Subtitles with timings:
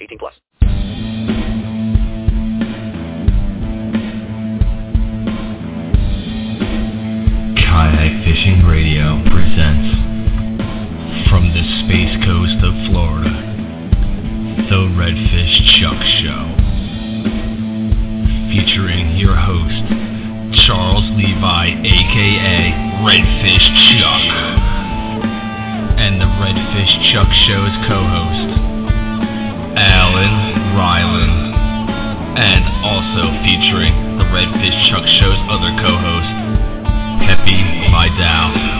[0.00, 0.34] 18 plus.
[7.56, 9.88] Kayak Fishing Radio presents
[11.28, 13.34] from the space coast of Florida,
[14.70, 16.44] the Redfish Chuck Show.
[18.52, 19.84] Featuring your host,
[20.66, 22.58] Charles Levi, aka
[23.04, 23.66] Redfish
[23.98, 24.24] Chuck,
[25.98, 28.75] and the Redfish Chuck Show's co-host,
[29.76, 31.54] Alan Ryland,
[32.38, 36.32] and also featuring the Redfish Chuck Show's other co-host,
[37.28, 37.60] Peppy
[37.92, 38.76] Vidal.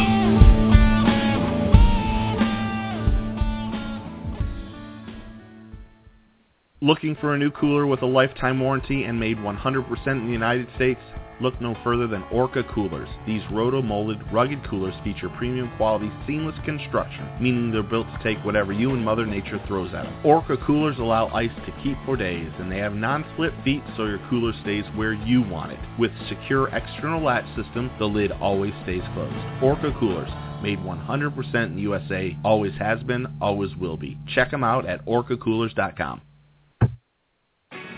[6.81, 10.69] Looking for a new cooler with a lifetime warranty and made 100% in the United
[10.77, 11.01] States?
[11.41, 13.09] Look no further than Orca Coolers.
[13.27, 18.73] These roto-molded, rugged coolers feature premium quality, seamless construction, meaning they're built to take whatever
[18.73, 20.17] you and Mother Nature throws at them.
[20.25, 24.21] Orca coolers allow ice to keep for days, and they have non-split feet so your
[24.31, 25.81] cooler stays where you want it.
[25.99, 29.63] With secure external latch system, the lid always stays closed.
[29.63, 30.31] Orca coolers,
[30.63, 34.17] made 100% in the USA, always has been, always will be.
[34.35, 36.23] Check them out at orcacoolers.com.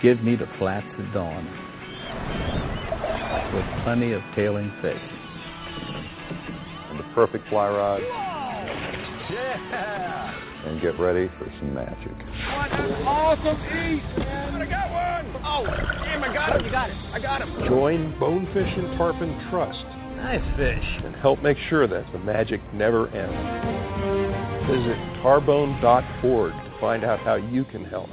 [0.03, 1.69] Give me the flats at dawn
[3.55, 5.01] with plenty of tailing fish.
[6.91, 8.01] and the perfect fly rod,
[9.31, 10.35] Yeah!
[10.67, 12.13] and get ready for some magic.
[13.07, 14.61] Awesome eat, man!
[14.63, 15.43] I got one!
[15.45, 15.65] Oh,
[16.05, 16.65] damn, I got him!
[16.67, 16.97] You got it.
[17.13, 17.69] I got him.
[17.69, 19.85] Join Bonefish and Tarpon Trust
[20.17, 20.85] Nice fish.
[21.05, 24.67] and help make sure that the magic never ends.
[24.69, 28.09] Visit tarbone.org to find out how you can help.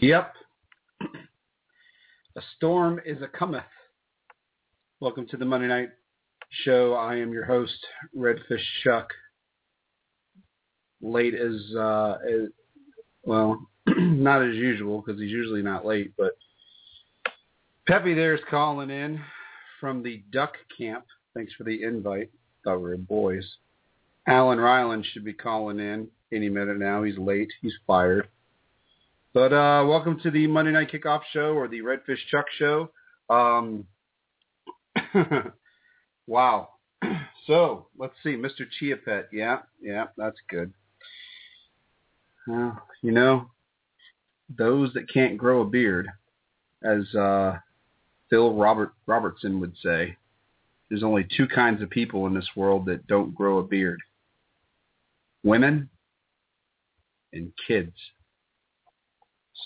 [0.00, 0.32] Yep.
[1.02, 3.62] A storm is a cometh.
[5.00, 5.90] Welcome to the Monday night
[6.64, 6.94] show.
[6.94, 7.76] I am your host,
[8.16, 9.10] Redfish Chuck.
[11.02, 12.48] Late as, uh, as
[13.24, 16.38] well, not as usual because he's usually not late, but
[17.86, 19.20] Peppy there's calling in
[19.78, 21.04] from the duck camp.
[21.34, 22.30] Thanks for the invite.
[22.64, 23.44] Thought we were boys.
[24.26, 27.02] Alan Ryland should be calling in any minute now.
[27.02, 27.52] He's late.
[27.60, 28.28] He's fired.
[29.34, 32.90] But uh, welcome to the Monday Night Kickoff Show or the Redfish Chuck Show.
[33.30, 33.86] Um,
[36.26, 36.68] wow.
[37.48, 38.70] So let's see, Mr.
[38.78, 39.28] Chia Pet.
[39.32, 40.72] Yeah, yeah, that's good.
[42.46, 43.50] You know,
[44.48, 46.06] those that can't grow a beard,
[46.84, 47.58] as uh,
[48.30, 50.16] Phil Robert Robertson would say,
[50.88, 53.98] there's only two kinds of people in this world that don't grow a beard:
[55.42, 55.90] women
[57.32, 57.96] and kids.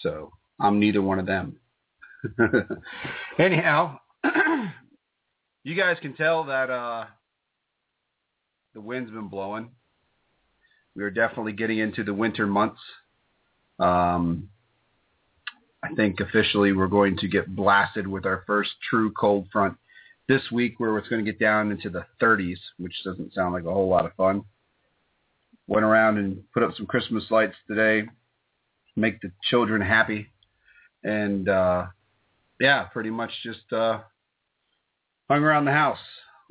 [0.03, 1.57] So I'm neither one of them.
[3.39, 3.99] Anyhow,
[5.65, 7.07] you guys can tell that uh,
[8.75, 9.71] the wind's been blowing.
[10.95, 12.81] We are definitely getting into the winter months.
[13.79, 14.49] Um,
[15.83, 19.77] I think officially we're going to get blasted with our first true cold front
[20.29, 23.65] this week where it's going to get down into the 30s, which doesn't sound like
[23.65, 24.43] a whole lot of fun.
[25.69, 28.09] Went around and put up some Christmas lights today,
[28.97, 30.29] make the children happy.
[31.05, 31.87] And uh
[32.59, 34.01] yeah, pretty much just uh
[35.29, 35.99] hung around the house.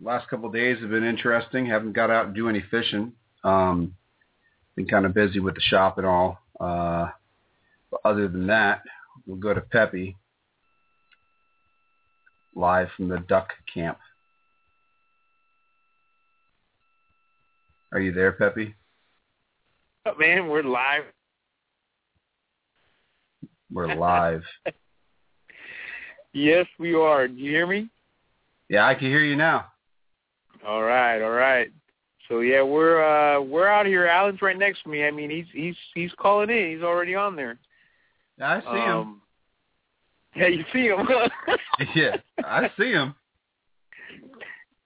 [0.01, 1.65] Last couple of days have been interesting.
[1.65, 3.13] Haven't got out and do any fishing.
[3.43, 3.95] Um
[4.75, 6.39] been kind of busy with the shop and all.
[6.59, 7.09] Uh
[7.91, 8.81] but other than that,
[9.25, 10.17] we'll go to Peppy
[12.55, 13.97] live from the duck camp.
[17.91, 18.75] Are you there, Peppy?
[20.05, 21.03] Oh, man, we're live
[23.71, 24.43] We're live.
[26.33, 27.27] yes, we are.
[27.27, 27.89] Do you hear me?
[28.69, 29.67] Yeah, I can hear you now.
[30.65, 31.71] All right, all right.
[32.27, 34.07] So yeah, we're uh we're out here.
[34.07, 35.05] Alan's right next to me.
[35.05, 36.71] I mean, he's he's he's calling in.
[36.73, 37.57] He's already on there.
[38.41, 38.97] I see him.
[38.97, 39.21] Um,
[40.35, 41.07] yeah, you see him.
[41.95, 43.15] yeah, I see him.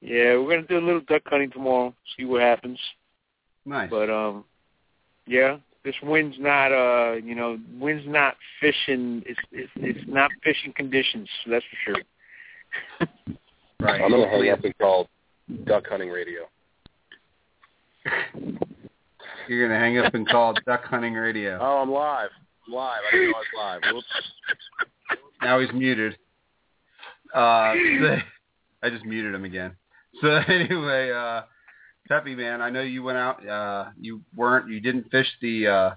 [0.02, 1.94] Yeah, we're gonna do a little duck hunting tomorrow.
[2.18, 2.80] See what happens.
[3.66, 3.90] Nice.
[3.90, 4.44] But um,
[5.26, 9.24] yeah, this wind's not uh, you know, wind's not fishing.
[9.26, 11.28] It's it's it's not fishing conditions.
[11.44, 13.08] so That's for sure.
[13.80, 14.02] right.
[14.02, 15.08] I'm gonna hang up and call
[15.66, 16.42] duck hunting radio.
[19.48, 21.58] You're gonna hang up and call duck hunting radio.
[21.62, 22.30] Oh, I'm live.
[22.68, 23.02] I'm live.
[23.08, 23.94] I didn't know I was live.
[23.94, 24.08] Whoops.
[25.42, 26.18] Now he's muted.
[27.34, 28.18] Uh, so-
[28.84, 29.76] I just muted him again.
[30.22, 31.42] So anyway, uh,
[32.10, 33.48] Peppy man, I know you went out.
[33.48, 34.68] Uh, you weren't.
[34.68, 35.96] You didn't fish the uh,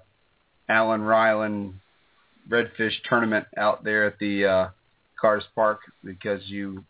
[0.69, 1.73] Alan Ryland
[2.49, 4.69] redfish tournament out there at the uh,
[5.19, 6.83] KARS Park because you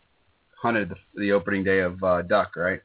[0.61, 2.81] hunted the, the opening day of uh, duck, right?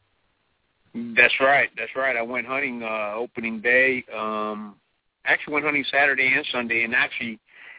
[1.17, 1.70] That's right.
[1.76, 2.17] That's right.
[2.17, 4.05] I went hunting uh opening day.
[4.17, 4.76] Um
[5.25, 7.38] actually went hunting Saturday and Sunday and actually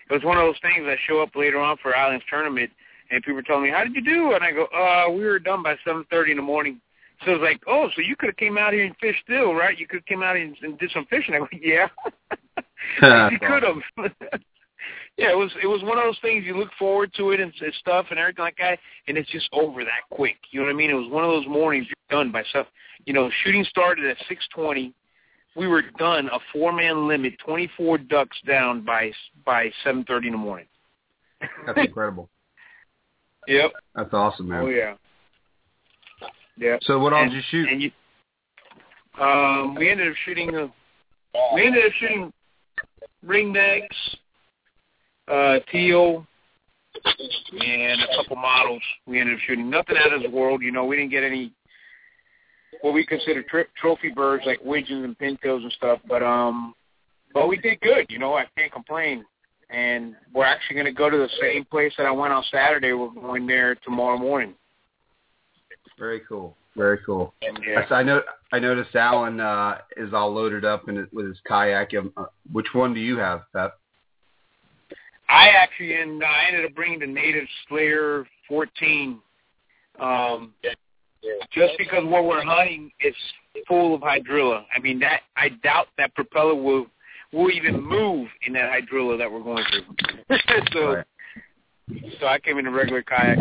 [0.10, 2.70] it was one of those things I show up later on for Alan's tournament
[3.12, 4.34] and people were telling me, How did you do?
[4.34, 6.80] And I go, Uh, we were done by seven thirty in the morning.
[7.26, 9.78] So it's like, Oh, so you could have came out here and fished still, right?
[9.78, 11.36] You could have came out here and, and did some fishing.
[11.36, 11.88] I go, Yeah.
[13.32, 14.12] you could have.
[15.18, 17.52] yeah, it was it was one of those things you look forward to it and,
[17.62, 20.38] and stuff and everything like that, and it's just over that quick.
[20.52, 20.90] You know what I mean?
[20.90, 22.68] It was one of those mornings you're done by stuff.
[23.06, 24.94] You know, shooting started at six twenty.
[25.56, 29.12] We were done a four man limit, twenty four ducks down by
[29.46, 30.68] by seven thirty in the morning.
[31.66, 32.30] That's incredible.
[33.48, 33.72] Yep.
[33.96, 34.64] That's awesome, man.
[34.64, 34.94] Oh yeah.
[36.60, 36.78] Yeah.
[36.82, 37.70] So what all did you shoot?
[37.70, 37.92] And you,
[39.20, 40.54] um, we ended up shooting.
[40.54, 40.68] Uh,
[41.54, 42.34] we ended up shooting
[43.26, 43.88] ringnecks,
[45.30, 46.28] uh, teal,
[47.06, 48.82] and a couple mottleds.
[49.08, 50.62] We ended up shooting nothing out of this world.
[50.62, 51.54] You know, we didn't get any
[52.82, 56.00] what we consider tri- trophy birds like widgeons and pintails and stuff.
[56.08, 56.76] But um,
[57.34, 58.06] but we did good.
[58.10, 59.24] You know, I can't complain.
[59.70, 62.92] And we're actually going to go to the same place that I went on Saturday.
[62.94, 64.56] We're going there tomorrow morning.
[65.98, 66.56] Very cool.
[66.76, 67.34] Very cool.
[67.42, 67.86] Yeah.
[67.90, 68.22] I, I know.
[68.52, 71.94] I noticed Alan uh, is all loaded up in it, with his kayak.
[71.94, 73.78] Um, uh, which one do you have, Pep?
[75.28, 79.20] I actually and I ended up bringing the Native Slayer 14,
[80.00, 80.54] um,
[81.52, 83.14] just because what we're hunting is
[83.68, 84.64] full of hydrilla.
[84.76, 86.88] I mean that I doubt that propeller will
[87.32, 90.38] will even move in that hydrilla that we're going through.
[90.74, 91.06] so, Right.
[92.20, 93.38] so I came in a regular kayak.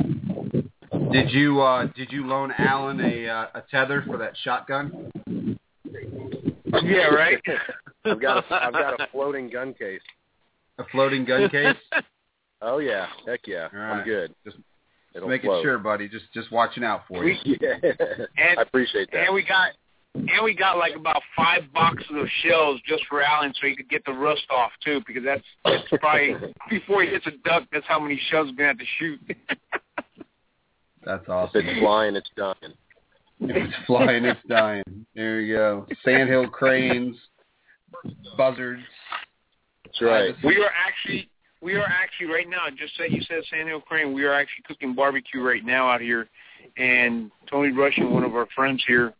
[1.13, 5.11] Did you uh, did you loan Alan a uh, a tether for that shotgun?
[6.83, 7.39] Yeah, right.
[8.05, 10.01] I've got a, I've got a floating gun case.
[10.79, 11.77] A floating gun case?
[12.61, 14.35] Oh yeah, heck yeah, All I'm good.
[14.45, 14.57] Just
[15.15, 15.63] It'll making float.
[15.63, 16.09] sure, buddy.
[16.09, 17.37] Just just watching out for you.
[17.61, 17.75] Yeah,
[18.37, 19.27] And- I appreciate that.
[19.27, 19.75] and we got
[20.17, 23.89] and we got like about five boxes of shells just for Alan, so he could
[23.89, 26.35] get the rust off too, because that's, that's probably
[26.69, 27.63] before he hits a duck.
[27.71, 29.21] That's how many shells he's gonna have to shoot.
[31.05, 31.67] That's if awesome.
[31.67, 32.75] it's flying, it's dying.
[33.41, 35.07] If it's flying, it's dying.
[35.15, 35.87] There you go.
[36.05, 37.17] Sandhill cranes,
[38.37, 38.83] buzzards.
[39.85, 40.35] That's right.
[40.45, 41.29] We are actually
[41.61, 42.67] we are actually right now.
[42.77, 44.13] Just say you said Sandhill Crane.
[44.13, 46.29] We are actually cooking barbecue right now out here,
[46.77, 49.15] and Tony Russian, one of our friends here,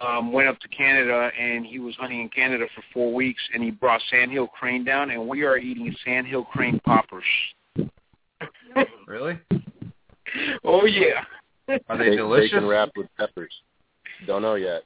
[0.00, 3.62] um, went up to Canada and he was hunting in Canada for four weeks, and
[3.62, 7.24] he brought Sandhill Crane down, and we are eating Sandhill Crane poppers.
[9.06, 9.38] Really?
[10.64, 11.24] Oh yeah.
[11.88, 12.50] Are they Bacon- delicious?
[12.52, 13.52] Bacon wrapped with peppers.
[14.26, 14.82] Don't know yet.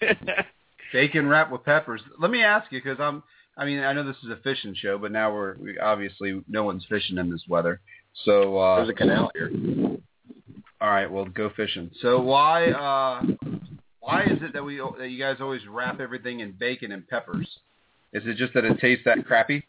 [0.92, 2.00] Bacon wrapped with peppers.
[2.18, 3.22] Let me ask you, because I'm.
[3.56, 6.64] I mean, I know this is a fishing show, but now we're we, obviously no
[6.64, 7.80] one's fishing in this weather.
[8.24, 9.50] So uh, There's a canal here.
[10.80, 11.90] all right, well, go fishing.
[12.00, 13.22] So why uh,
[14.00, 17.48] why is it that we that you guys always wrap everything in bacon and peppers?
[18.12, 19.64] Is it just that it tastes that crappy?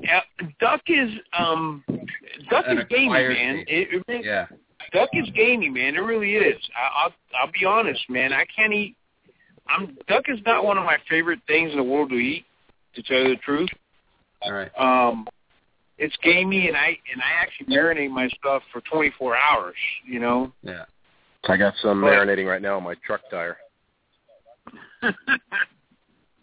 [0.00, 0.20] Yeah,
[0.60, 1.84] duck is um,
[2.50, 3.64] duck An is gamey, man.
[3.66, 4.46] It, it really, Yeah.
[4.92, 5.94] duck is gamey, man.
[5.96, 6.56] It really is.
[6.76, 8.32] I, I'll I'll be honest, man.
[8.32, 8.96] I can't eat.
[9.68, 12.44] I'm duck is not one of my favorite things in the world to eat.
[12.94, 13.68] To tell you the truth,
[14.42, 14.70] All right.
[14.78, 15.26] um,
[15.98, 19.76] it's gamey, and I and I actually marinate my stuff for 24 hours.
[20.04, 20.52] You know.
[20.62, 20.84] Yeah.
[21.48, 23.56] I got some But- marinating right now on my truck tire.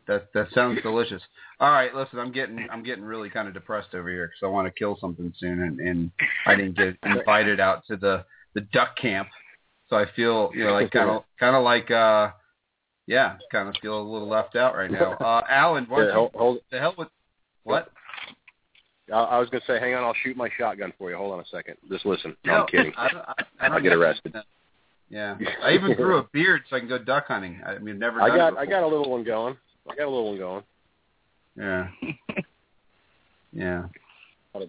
[0.07, 1.21] That that sounds delicious.
[1.59, 4.47] All right, listen, I'm getting I'm getting really kind of depressed over here because I
[4.47, 6.11] want to kill something soon, and, and
[6.45, 9.27] I didn't get invited out to the the duck camp,
[9.89, 12.29] so I feel you know like kind of kind of like uh
[13.07, 15.17] yeah, kind of feel a little left out right now.
[15.25, 17.07] Uh, Alan, why don't hold, you, hold, the hell with
[17.63, 17.91] What?
[19.13, 21.17] I, I was going to say, hang on, I'll shoot my shotgun for you.
[21.17, 21.77] Hold on a second.
[21.91, 22.35] Just listen.
[22.43, 22.93] No, I'm kidding.
[22.97, 24.35] I, don't- I, I don't I'll get arrested.
[25.09, 27.61] Yeah, I even grew a beard so I can go duck hunting.
[27.65, 28.21] I mean, never.
[28.21, 29.55] I got I got a little one going.
[29.89, 30.63] I got a little one going.
[31.57, 31.87] Yeah.
[33.53, 33.83] yeah.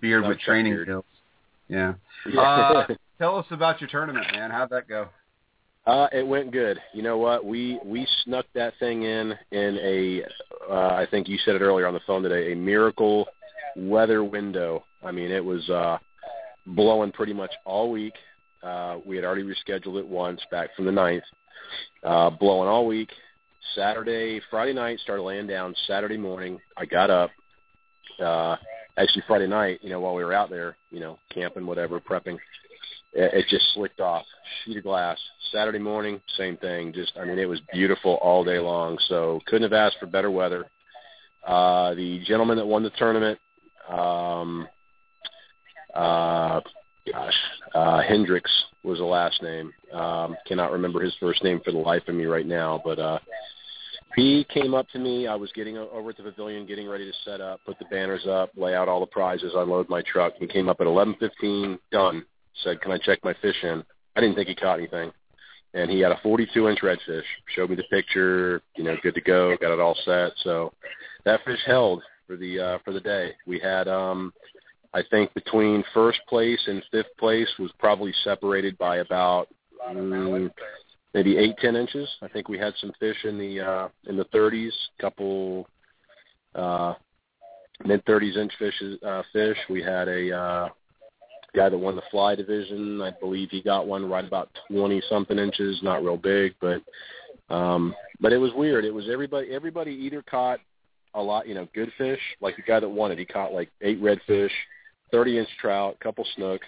[0.00, 0.86] Beard with training beard.
[0.86, 1.04] skills.
[1.68, 1.94] Yeah.
[2.30, 2.40] Yeah.
[2.40, 2.86] Uh,
[3.18, 4.50] tell us about your tournament, man.
[4.50, 5.08] How'd that go?
[5.86, 6.78] Uh, it went good.
[6.92, 7.44] You know what?
[7.44, 10.22] We we snuck that thing in in a
[10.68, 13.26] uh, I think you said it earlier on the phone today, a miracle
[13.76, 14.84] weather window.
[15.04, 15.98] I mean, it was uh
[16.66, 18.14] blowing pretty much all week.
[18.62, 21.24] Uh we had already rescheduled it once back from the ninth.
[22.02, 23.10] Uh blowing all week.
[23.74, 25.74] Saturday, Friday night started laying down.
[25.86, 27.30] Saturday morning, I got up.
[28.22, 28.56] Uh
[28.96, 32.38] actually Friday night, you know, while we were out there, you know, camping, whatever, prepping,
[33.12, 34.24] it, it just slicked off.
[34.64, 35.18] Sheet of glass.
[35.52, 36.92] Saturday morning, same thing.
[36.92, 38.98] Just, I mean, it was beautiful all day long.
[39.08, 40.66] So couldn't have asked for better weather.
[41.46, 43.38] Uh, the gentleman that won the tournament,
[43.88, 44.66] um,
[45.94, 46.60] uh,
[47.10, 47.34] gosh,
[47.74, 48.50] uh, Hendricks
[48.82, 49.72] was the last name.
[49.92, 53.18] Um, cannot remember his first name for the life of me right now, but uh,
[54.16, 55.26] he came up to me.
[55.26, 58.26] I was getting over at the pavilion, getting ready to set up, put the banners
[58.26, 60.32] up, lay out all the prizes, unload my truck.
[60.38, 62.24] He came up at 11:15, done.
[62.64, 63.84] Said, "Can I check my fish in?"
[64.16, 65.12] I didn't think he caught anything,
[65.74, 67.24] and he had a 42 inch redfish.
[67.54, 70.32] Showed me the picture, you know, good to go, got it all set.
[70.42, 70.72] So
[71.24, 73.34] that fish held for the uh, for the day.
[73.46, 74.32] We had, um,
[74.94, 79.48] I think, between first place and fifth place was probably separated by about
[79.90, 80.50] mm,
[81.16, 82.08] maybe eight ten inches.
[82.20, 84.70] I think we had some fish in the uh, in the 30s,
[85.00, 85.66] couple
[86.54, 86.92] uh,
[87.84, 89.02] mid 30s inch fishes.
[89.02, 89.56] Uh, fish.
[89.70, 90.68] We had a uh,
[91.54, 93.00] guy that won the fly division.
[93.00, 96.82] I believe he got one right about 20 something inches, not real big, but
[97.52, 98.84] um but it was weird.
[98.84, 100.60] It was everybody everybody either caught
[101.14, 103.70] a lot, you know, good fish, like the guy that won it, he caught like
[103.80, 104.50] eight redfish,
[105.12, 106.60] 30 inch trout, couple snook.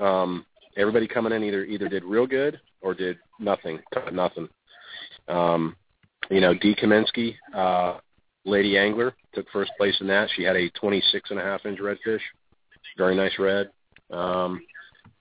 [0.00, 0.44] Um
[0.76, 3.80] everybody coming in either either did real good or did nothing,
[4.12, 4.48] nothing.
[5.28, 5.76] Um
[6.30, 7.98] you know, Dee Kaminsky, uh
[8.44, 10.28] lady angler took first place in that.
[10.36, 12.20] She had a 26 and a half inch redfish.
[12.96, 13.70] Very nice red.
[14.10, 14.60] Um,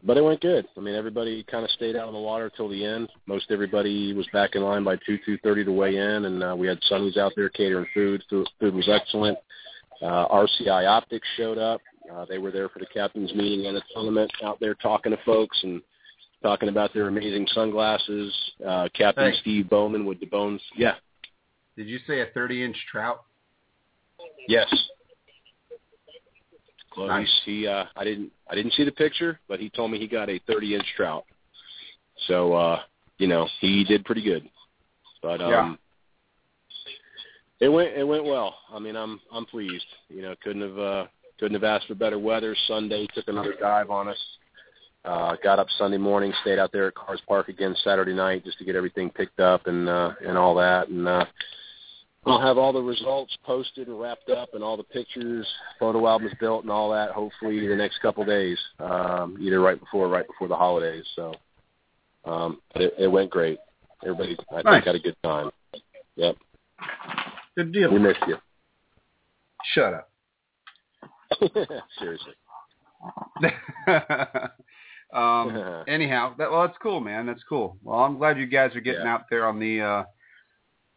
[0.03, 0.67] but it went good.
[0.77, 3.09] I mean, everybody kind of stayed out on the water till the end.
[3.25, 6.55] Most everybody was back in line by two two thirty to weigh in, and uh,
[6.57, 8.21] we had Sonny's out there catering food.
[8.29, 9.37] Food, food was excellent.
[10.01, 11.79] Uh, RCI Optics showed up.
[12.11, 15.17] Uh, they were there for the captain's meeting and the tournament, out there talking to
[15.25, 15.81] folks and
[16.43, 18.31] talking about their amazing sunglasses.
[18.65, 19.33] Uh, Captain.
[19.41, 20.61] Steve Bowman with the bones.
[20.77, 20.95] Yeah.
[21.75, 23.23] Did you say a 30 inch trout?
[24.47, 24.67] Yes.
[26.91, 27.07] Close.
[27.07, 27.41] Nice.
[27.45, 30.29] He uh I didn't I didn't see the picture, but he told me he got
[30.29, 31.23] a 30 inch trout.
[32.27, 32.81] So uh,
[33.17, 34.47] you know, he did pretty good.
[35.23, 35.75] But um Yeah.
[37.65, 38.55] it went it went well.
[38.71, 39.85] I mean, I'm I'm pleased.
[40.09, 41.07] You know, couldn't have uh
[41.39, 42.55] couldn't have asked for better weather.
[42.67, 44.19] Sunday took another dive on us.
[45.05, 48.57] Uh got up Sunday morning, stayed out there at KARS Park again Saturday night just
[48.59, 51.25] to get everything picked up and uh and all that and uh
[52.25, 55.45] I'll have all the results posted and wrapped up and all the pictures,
[55.77, 60.05] photo albums built and all that hopefully the next couple days, um, either right before
[60.05, 61.03] or right before the holidays.
[61.17, 61.33] So
[62.23, 63.59] um, it, it went great.
[64.03, 64.73] Everybody, I Nice.
[64.75, 65.49] think, had a good time.
[66.15, 66.37] Yep.
[67.57, 67.91] Good deal.
[67.91, 68.37] We missed you.
[69.73, 70.09] Shut up.
[71.99, 72.33] Seriously.
[75.13, 77.25] um, anyhow, that, well, that's cool, man.
[77.25, 77.77] That's cool.
[77.83, 79.13] Well, I'm glad you guys are getting Yeah.
[79.13, 80.03] out there on the uh,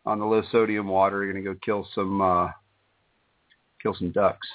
[0.04, 1.24] on the low sodium water.
[1.24, 2.48] You're gonna go kill some uh,
[3.82, 4.46] kill some ducks.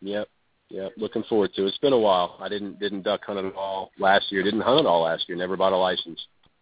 [0.00, 0.28] Yep.
[0.70, 0.92] Yep.
[0.96, 1.68] Looking forward to it.
[1.68, 2.36] It's been a while.
[2.40, 4.42] I didn't didn't duck hunt at all last year.
[4.42, 5.36] Didn't hunt at all last year.
[5.38, 6.20] Never bought a license.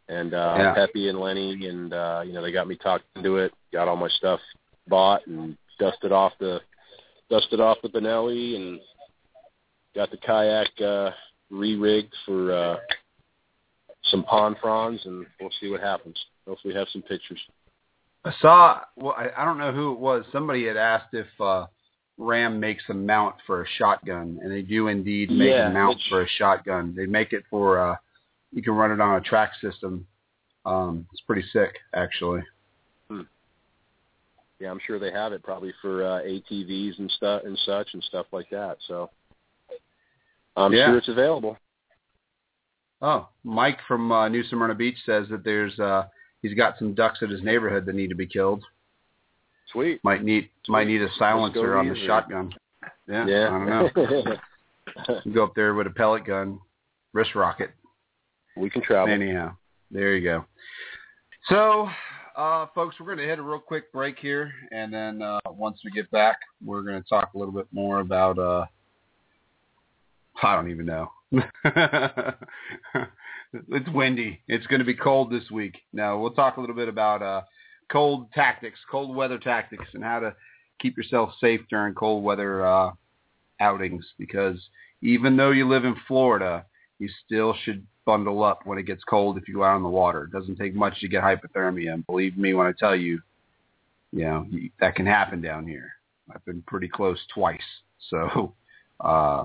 [0.08, 0.74] And uh Yeah.
[0.74, 3.96] Peppy and Lenny and uh, you know, they got me talked into it, got all
[3.96, 4.40] my stuff
[4.88, 6.60] bought and dusted off the
[7.30, 8.80] dusted off the Benelli and
[9.94, 11.10] got the kayak uh
[11.52, 12.76] re rigged for uh
[14.04, 16.16] some pond fronds and we'll see what happens.
[16.46, 17.38] Hopefully we have some pictures.
[18.24, 18.80] I saw.
[18.96, 20.24] Well, I, I don't know who it was.
[20.32, 21.66] Somebody had asked if uh,
[22.18, 25.98] Ram makes a mount for a shotgun, and they do indeed make Yeah, a mount
[26.08, 26.94] for a shotgun.
[26.96, 27.80] They make it for.
[27.80, 27.96] Uh,
[28.52, 30.06] you can run it on a track system.
[30.66, 32.42] Um, it's pretty sick, actually.
[34.60, 38.02] Yeah, I'm sure they have it probably for uh ATVs and stuff and such and
[38.04, 38.76] stuff like that.
[38.86, 39.10] So
[40.56, 40.86] I'm Yeah.
[40.86, 41.56] sure it's available.
[43.00, 46.04] Oh, Mike from uh, New Smyrna Beach says that there's uh,
[46.42, 48.62] he's got some ducks in his neighborhood that need to be killed.
[49.72, 50.00] Sweet.
[50.04, 52.52] Might need might need a silencer on the shotgun.
[53.08, 53.48] Yeah, Yeah.
[53.48, 54.36] I don't know.
[55.32, 56.58] Go up there with a pellet gun,
[57.12, 57.70] wrist rocket.
[58.56, 59.12] we can travel.
[59.12, 59.56] Anyhow,
[59.90, 60.44] there you go.
[61.48, 61.88] So,
[62.36, 65.80] uh, folks, we're going to hit a real quick break here, and then uh, once
[65.84, 68.38] we get back, we're going to talk a little bit more about.
[68.38, 68.66] Uh,
[70.42, 71.12] I don't even know.
[71.32, 71.46] it's
[73.94, 74.40] windy.
[74.48, 75.76] It's going to be cold this week.
[75.92, 77.42] Now we'll talk a little bit about uh,
[77.90, 80.34] cold tactics, cold weather tactics, and how to
[80.80, 82.90] keep yourself safe during cold weather uh,
[83.60, 84.04] outings.
[84.18, 84.58] Because
[85.02, 86.64] even though you live in Florida,
[86.98, 89.88] you still should bundle up when it gets cold if you go out on the
[89.88, 90.24] water.
[90.24, 93.20] It doesn't take much to get hypothermia, and believe me when I tell you,
[94.12, 94.46] you know
[94.80, 95.92] that can happen down here.
[96.32, 97.60] I've been pretty close twice.
[98.10, 98.54] So,
[99.00, 99.44] uh,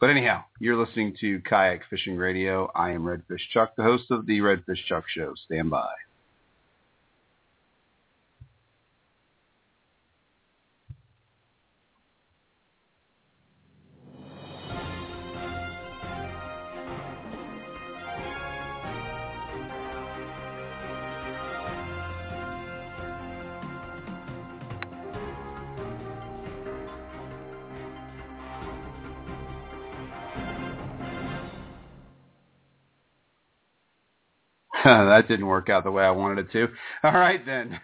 [0.00, 2.70] but anyhow, you're listening to Kayak Fishing Radio.
[2.74, 5.34] I am Redfish Chuck, the host of the Redfish Chuck Show.
[5.46, 5.88] Stand by.
[34.84, 36.68] that didn't work out the way I wanted it to.
[37.02, 37.80] All right then,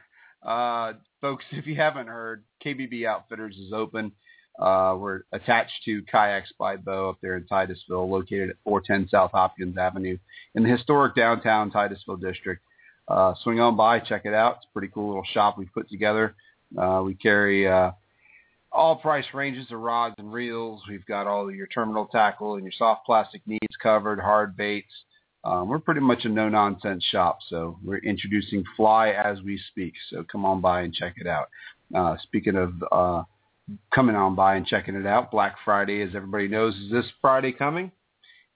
[0.46, 4.12] uh, folks, if you haven't heard, KBB Outfitters is open.
[4.58, 9.32] Uh, we're attached to Kayaks by Bo up there in Titusville, located at 410 South
[9.32, 10.16] Hopkins Avenue
[10.54, 12.62] in the historic downtown Titusville district.
[13.08, 14.58] Uh, swing on by, check it out.
[14.58, 16.36] It's a pretty cool little shop we've put together.
[16.78, 17.90] Uh, we carry uh,
[18.70, 20.82] all price ranges of rods and reels.
[20.88, 24.92] We've got all of your terminal tackle and your soft plastic needs covered, hard baits,
[25.44, 29.92] um, we're pretty much a no-nonsense shop, so we're introducing Fly as we speak.
[30.10, 31.48] So come on by and check it out.
[31.94, 33.22] Uh, speaking of uh,
[33.94, 37.52] coming on by and checking it out, Black Friday, as everybody knows, is this Friday
[37.52, 37.92] coming.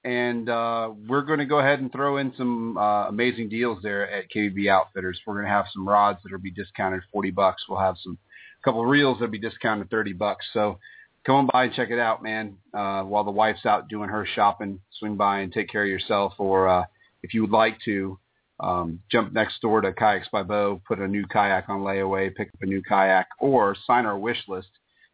[0.05, 4.11] And uh, we're going to go ahead and throw in some uh, amazing deals there
[4.11, 5.21] at KBB Outfitters.
[5.27, 7.65] We're going to have some rods that will be discounted 40 bucks.
[7.69, 8.17] We'll have some
[8.65, 10.47] couple reels that'll be discounted 30 bucks.
[10.53, 10.79] So
[11.25, 12.57] come on by and check it out, man.
[12.73, 16.35] Uh, while the wife's out doing her shopping, swing by and take care of yourself.
[16.39, 16.85] Or uh,
[17.23, 18.19] if you would like to,
[18.61, 22.49] um, jump next door to Kayaks by Bo, put a new kayak on layaway, pick
[22.49, 24.69] up a new kayak, or sign our wish list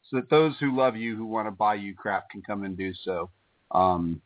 [0.09, 2.77] so that those who love you, who want to buy you crap, can come and
[2.77, 3.31] do so.
[3.71, 4.21] Um,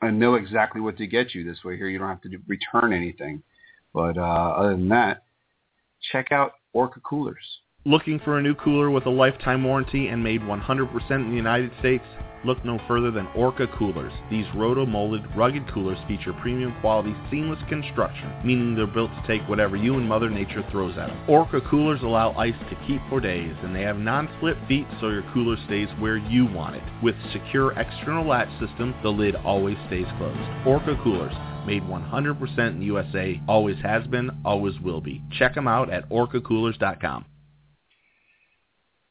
[0.00, 1.88] and know exactly what to get you this way here.
[1.88, 3.42] You don't have to do, return anything.
[3.92, 5.24] But uh, other than that,
[6.10, 7.36] check out Orca Coolers.
[7.84, 11.72] Looking for a new cooler with a lifetime warranty and made 100% in the United
[11.80, 12.04] States?
[12.44, 14.12] Look no further than Orca Coolers.
[14.30, 19.74] These roto-molded, rugged coolers feature premium quality, seamless construction, meaning they're built to take whatever
[19.74, 21.24] you and Mother Nature throws at them.
[21.28, 25.24] Orca Coolers allow ice to keep for days, and they have non-slip feet so your
[25.34, 26.84] cooler stays where you want it.
[27.02, 30.38] With secure external latch system, the lid always stays closed.
[30.64, 31.34] Orca Coolers,
[31.66, 35.20] made 100% in USA, always has been, always will be.
[35.32, 37.24] Check them out at orcacoolers.com.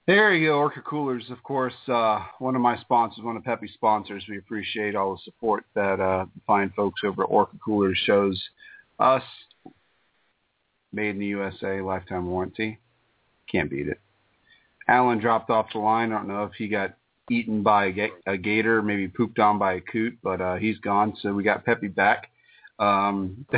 [0.07, 3.73] There you go, Orca Coolers, of course, uh, one of my sponsors, one of Peppy's
[3.73, 4.25] sponsors.
[4.27, 8.41] We appreciate all the support that uh, the fine folks over at Orca Coolers shows
[8.99, 9.23] us.
[10.91, 12.79] Made in the USA, lifetime warranty.
[13.49, 13.99] Can't beat it.
[14.87, 16.11] Alan dropped off the line.
[16.11, 16.95] I don't know if he got
[17.29, 20.79] eaten by a, ga- a gator, maybe pooped on by a coot, but uh, he's
[20.79, 21.15] gone.
[21.21, 22.31] So we got Pepe back.
[22.79, 23.45] Um,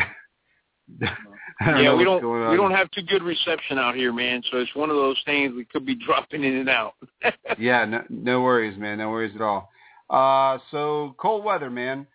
[1.62, 4.42] yeah, we don't we don't have too good reception out here, man.
[4.52, 6.94] So it's one of those things we could be dropping in and out.
[7.60, 8.98] yeah, no, no worries, man.
[8.98, 9.70] No worries at all.
[10.10, 12.06] Uh, so cold weather, man.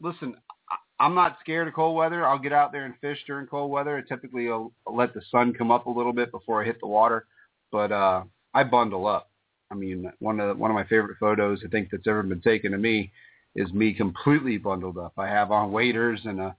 [0.00, 0.34] Listen,
[1.00, 2.26] I'm not scared of cold weather.
[2.26, 3.96] I'll get out there and fish during cold weather.
[3.96, 6.86] I typically will let the sun come up a little bit before I hit the
[6.86, 7.26] water,
[7.72, 9.30] but uh, I bundle up.
[9.70, 12.40] I mean, one of the, one of my favorite photos I think that's ever been
[12.40, 13.10] taken of me
[13.56, 15.12] is me completely bundled up.
[15.16, 16.56] I have on waders and a,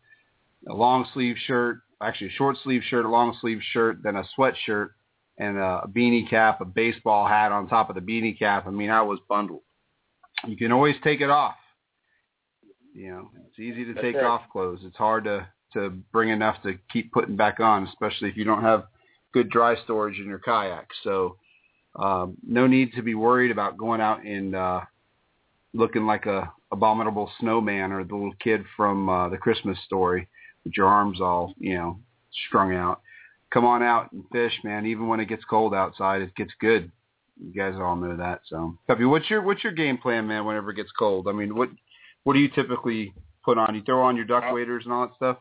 [0.68, 4.24] a long sleeve shirt, actually a short sleeve shirt, a long sleeve shirt, then a
[4.38, 4.90] sweatshirt,
[5.38, 8.66] and a beanie cap, a baseball hat on top of the beanie cap.
[8.68, 9.62] I mean, I was bundled.
[10.48, 11.56] You can always take it off.
[12.94, 14.26] You know, it's easy to That's take right.
[14.26, 14.80] off clothes.
[14.84, 18.62] It's hard to to bring enough to keep putting back on, especially if you don't
[18.62, 18.86] have
[19.34, 20.88] good dry storage in your kayak.
[21.04, 21.36] So,
[22.00, 24.82] um, no need to be worried about going out and uh,
[25.74, 30.30] looking like a abominable snowman or the little kid from uh, the Christmas story
[30.66, 32.00] with your arms all, you know,
[32.48, 33.02] strung out.
[33.54, 34.86] Come on out and fish, man.
[34.86, 36.92] Even when it gets cold outside, it gets good.
[37.42, 38.42] You guys all know that.
[38.48, 40.46] So, Peppy, what's your what's your game plan, man?
[40.46, 41.70] Whenever it gets cold, I mean, what
[42.24, 43.76] what do you typically put on?
[43.76, 45.38] You throw on your duck uh, waders and all that stuff.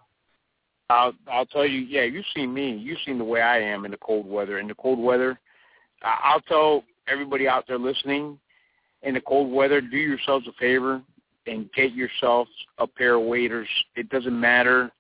[0.91, 2.77] I'll I'll tell you, yeah, you've seen me.
[2.77, 4.59] You've seen the way I am in the cold weather.
[4.59, 5.41] In the cold weather,
[6.03, 8.39] I- I'll tell everybody out there listening,
[9.03, 11.01] in the cold weather, do yourselves a favor
[11.47, 13.69] and get yourselves a pair of waders.
[13.97, 14.91] It doesn't matter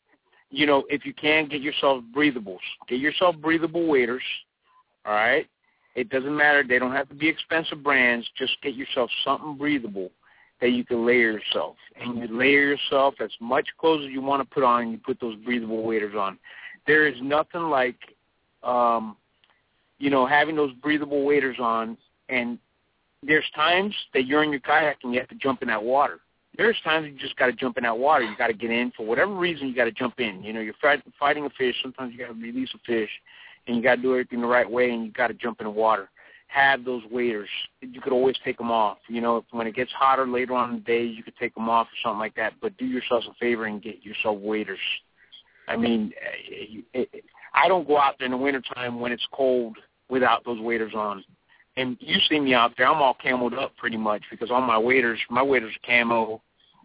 [0.50, 2.58] you know, if you can, get yourself breathables.
[2.88, 4.22] Get yourself breathable waders.
[5.04, 5.46] All right.
[5.94, 6.64] It doesn't matter.
[6.66, 8.28] They don't have to be expensive brands.
[8.36, 10.10] Just get yourself something breathable
[10.60, 11.76] that you can layer yourself.
[12.00, 14.98] And you layer yourself as much clothes as you want to put on, and you
[14.98, 16.38] put those breathable waders on.
[16.86, 17.96] There is nothing like,
[18.62, 19.16] um,
[19.98, 21.96] you know, having those breathable waders on.
[22.28, 22.58] And
[23.22, 26.20] there's times that you're in your kayak and you have to jump in that water.
[26.56, 28.24] There's times you just got to jump in that water.
[28.24, 29.68] You got to get in for whatever reason.
[29.68, 30.42] You got to jump in.
[30.42, 31.74] You know, you're fight, fighting a fish.
[31.82, 33.10] Sometimes you got to release a fish,
[33.66, 35.64] and you got to do everything the right way, and you got to jump in
[35.64, 36.08] the water
[36.54, 37.48] have those waders.
[37.80, 38.98] You could always take them off.
[39.08, 41.68] You know, when it gets hotter later on in the day, you could take them
[41.68, 42.54] off or something like that.
[42.62, 44.78] But do yourself a favor and get yourself waders.
[45.66, 47.18] I mean, eh, eh, eh,
[47.54, 49.76] I don't go out there in the wintertime when it's cold
[50.08, 51.24] without those waders on.
[51.76, 54.78] And you see me out there, I'm all camoed up pretty much because all my
[54.78, 56.40] waders, my waders are camo,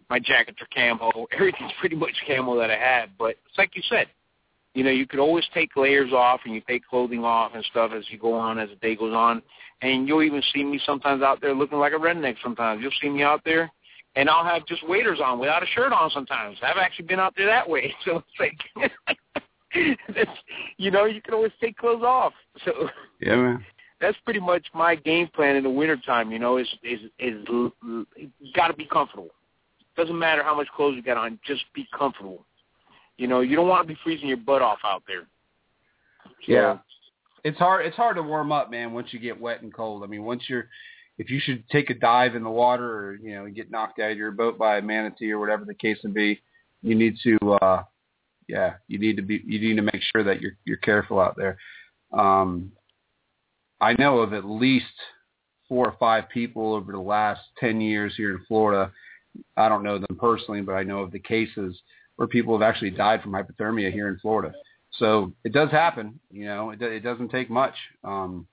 [0.08, 3.10] my jackets are camo, everything's pretty much camo that I have.
[3.18, 4.08] But it's like you said,
[4.74, 7.92] you know, you could always take layers off and you take clothing off and stuff
[7.96, 9.42] as you go on, as the day goes on.
[9.82, 12.82] And you'll even see me sometimes out there looking like a redneck sometimes.
[12.82, 13.70] You'll see me out there
[14.16, 16.58] and I'll have just waders on without a shirt on sometimes.
[16.62, 17.94] I've actually been out there that way.
[18.04, 18.56] So it's
[19.74, 19.96] like,
[20.78, 22.32] you know, you can always take clothes off.
[22.64, 22.88] So
[23.20, 23.64] yeah, man.
[24.00, 27.46] That's pretty much my game plan in the wintertime, you know, is, is, is,
[28.54, 29.28] got to be comfortable.
[29.96, 32.44] Doesn't matter how much clothes you got on, just be comfortable.
[33.18, 35.26] You know, you don't want to be freezing your butt off out there.
[36.24, 36.78] So, yeah,
[37.44, 37.84] it's hard.
[37.84, 38.94] It's hard to warm up, man.
[38.94, 40.02] Once you get wet and cold.
[40.02, 40.68] I mean, once you're,
[41.18, 44.12] if you should take a dive in the water, or you know, get knocked out
[44.12, 46.40] of your boat by a manatee or whatever the case may be,
[46.82, 47.82] you need to, uh
[48.48, 51.36] yeah, you need to be, you need to make sure that you're you're careful out
[51.36, 51.56] there.
[52.12, 52.72] Um,
[53.80, 54.86] I know of at least
[55.68, 58.92] four or five people over the last ten years here in Florida.
[59.56, 61.80] I don't know them personally, but I know of the cases
[62.16, 64.52] where people have actually died from hypothermia here in Florida.
[64.98, 66.18] So it does happen.
[66.30, 67.74] You know, it, it doesn't take much.
[68.02, 68.46] Um,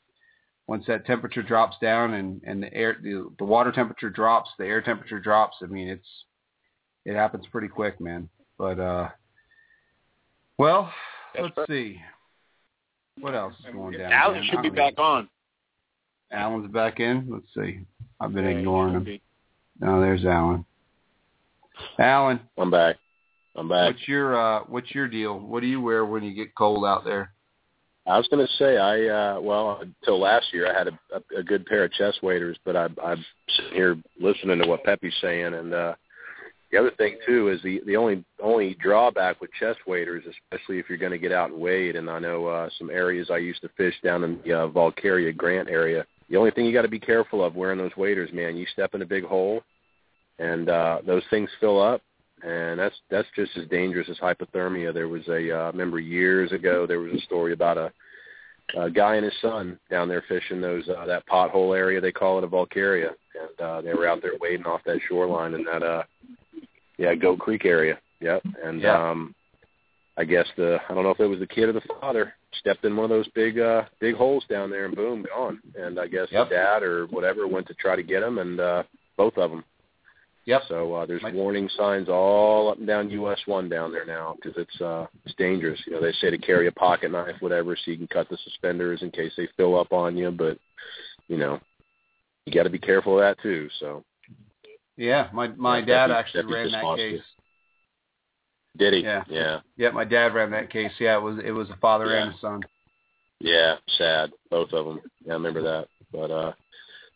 [0.67, 4.65] once that temperature drops down and, and the air, the, the water temperature drops, the
[4.65, 5.57] air temperature drops.
[5.63, 6.07] I mean, it's,
[7.05, 8.29] it happens pretty quick, man.
[8.57, 9.09] But, uh,
[10.57, 10.91] well,
[11.41, 11.99] let's see.
[13.19, 14.11] What else is going down?
[14.11, 15.29] Alan should be back on.
[16.31, 17.27] Alan's back in.
[17.29, 17.79] Let's see.
[18.19, 19.03] I've been yeah, ignoring him.
[19.03, 19.21] Be.
[19.79, 20.65] No, there's Alan.
[21.99, 22.39] Alan.
[22.57, 22.97] I'm back.
[23.55, 23.93] I'm back.
[23.93, 25.39] What's your uh what's your deal?
[25.39, 27.31] What do you wear when you get cold out there?
[28.05, 31.39] I was going to say I uh well until last year I had a, a,
[31.39, 33.25] a good pair of chest waders, but I I'm
[33.55, 35.95] sitting here listening to what Peppy's saying and uh
[36.77, 40.87] the other thing too is the the only only drawback with chest waders, especially if
[40.87, 43.61] you're going to get out and wade, and I know uh, some areas I used
[43.61, 46.05] to fish down in the uh, Valkaria Grant area.
[46.29, 48.93] The only thing you got to be careful of wearing those waders, man, you step
[48.93, 49.63] in a big hole,
[50.37, 52.01] and uh, those things fill up,
[52.43, 54.93] and that's that's just as dangerous as hypothermia.
[54.93, 57.91] There was a uh, remember years ago there was a story about a,
[58.79, 62.37] a guy and his son down there fishing those uh, that pothole area they call
[62.37, 65.81] it a Valkaria, and uh, they were out there wading off that shoreline in that
[65.81, 66.03] uh
[66.97, 67.99] yeah Goat Creek area.
[68.19, 69.09] Yep, and yeah.
[69.09, 69.35] um
[70.17, 72.85] I guess the I don't know if it was the kid or the father stepped
[72.85, 75.61] in one of those big uh big holes down there and boom gone.
[75.75, 76.49] And I guess yep.
[76.49, 78.83] the dad or whatever went to try to get him and uh
[79.17, 79.63] both of them
[80.47, 80.61] Yep.
[80.69, 84.35] So uh, there's My- warning signs all up and down US one down there now
[84.35, 85.79] because it's uh, it's dangerous.
[85.85, 88.37] You know, they say to carry a pocket knife, whatever, so you can cut the
[88.45, 90.31] suspenders in case they fill up on you.
[90.31, 90.57] But
[91.27, 91.59] you know,
[92.45, 93.69] you got to be careful of that too.
[93.79, 94.03] So.
[94.97, 97.21] Yeah, my my yeah, dad actually ran that case.
[98.77, 98.99] Did he?
[99.01, 99.23] Yeah.
[99.29, 99.59] Yeah.
[99.75, 100.91] Yeah, my dad ran that case.
[100.99, 102.23] Yeah, it was it was a father yeah.
[102.23, 102.63] and a son.
[103.39, 104.31] Yeah, sad.
[104.49, 105.01] Both of them.
[105.23, 105.87] Yeah, I remember that.
[106.11, 106.53] But uh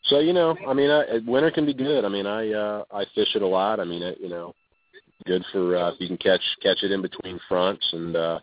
[0.05, 2.05] so you know, I mean, I, winter can be good.
[2.05, 3.79] I mean, I uh, I fish it a lot.
[3.79, 4.53] I mean, it, you know,
[5.25, 8.39] good for uh, if you can catch catch it in between fronts and uh,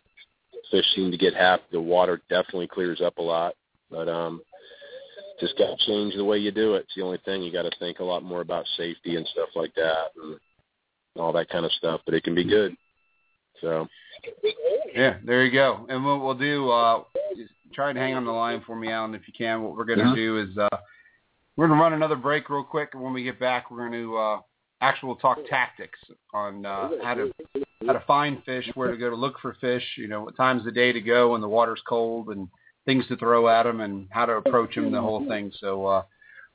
[0.71, 1.61] fish seem to get half.
[1.73, 3.55] The water definitely clears up a lot,
[3.91, 4.41] but um,
[5.41, 6.81] just got to change the way you do it.
[6.81, 9.51] It's the only thing you got to think a lot more about safety and stuff
[9.55, 10.39] like that and
[11.17, 12.01] all that kind of stuff.
[12.05, 12.77] But it can be good.
[13.61, 13.87] So.
[14.95, 15.87] Yeah, there you go.
[15.89, 17.03] And what we'll do, uh,
[17.73, 19.63] try and hang on the line for me, Alan, if you can.
[19.63, 20.15] What we're going to yeah.
[20.15, 20.59] do is.
[20.59, 20.77] Uh,
[21.59, 24.01] we're going to run another break real quick, and when we get back, we're going
[24.01, 24.41] to uh,
[24.81, 25.99] actually talk tactics
[26.33, 27.33] on uh, how to
[27.85, 30.61] how to find fish, where to go to look for fish, you know, what times
[30.61, 32.47] of the day to go when the water's cold, and
[32.89, 35.53] things to throw at them, and how to approach them, the whole thing.
[35.61, 36.03] So uh,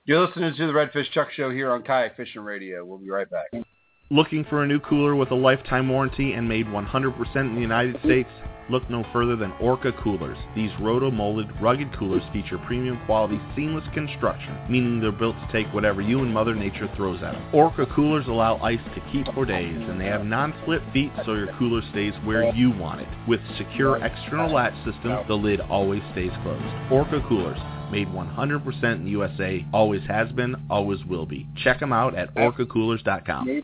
[0.06, 2.84] you're listening to the Redfish Chuck Show here on Kayak Fishing Radio.
[2.84, 3.64] We'll be right back.
[4.10, 7.98] Looking for a new cooler with a lifetime warranty and made 100% in the United
[8.02, 8.30] States?
[8.70, 10.38] Look no further than Orca coolers.
[10.56, 16.02] These roto-molded, rugged coolers feature premium quality, seamless construction, meaning they're built to take whatever
[16.02, 17.56] you and Mother Nature throws at them.
[17.56, 21.54] Orca coolers allow ice to keep for days, and they have non-slip feet so your
[21.58, 23.08] cooler stays where you want it.
[23.28, 26.92] With secure external latch system, the lid always stays closed.
[26.92, 27.60] Orca coolers,
[27.94, 31.48] made 100% in the USA, always has been, always will be.
[31.64, 33.62] Check them out at orcacoolers.com.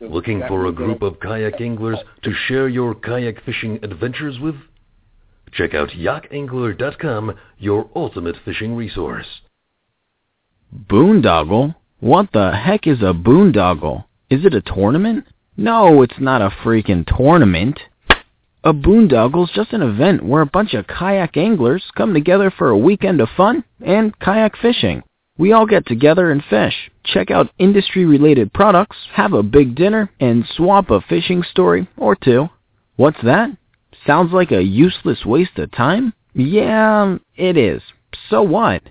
[0.00, 4.56] Looking for a group of kayak anglers to share your kayak fishing adventures with?
[5.52, 9.26] Check out yakangler.com, your ultimate fishing resource.
[10.74, 11.74] Boondoggle?
[12.00, 14.04] What the heck is a boondoggle?
[14.30, 15.26] Is it a tournament?
[15.56, 17.78] No, it's not a freaking tournament.
[18.64, 22.78] A boondoggle's just an event where a bunch of kayak anglers come together for a
[22.78, 25.02] weekend of fun and kayak fishing.
[25.36, 30.46] We all get together and fish, check out industry-related products, have a big dinner, and
[30.46, 32.50] swap a fishing story or two.
[32.94, 33.50] What's that?
[34.06, 36.12] Sounds like a useless waste of time?
[36.34, 37.82] Yeah, it is.
[38.30, 38.82] So what?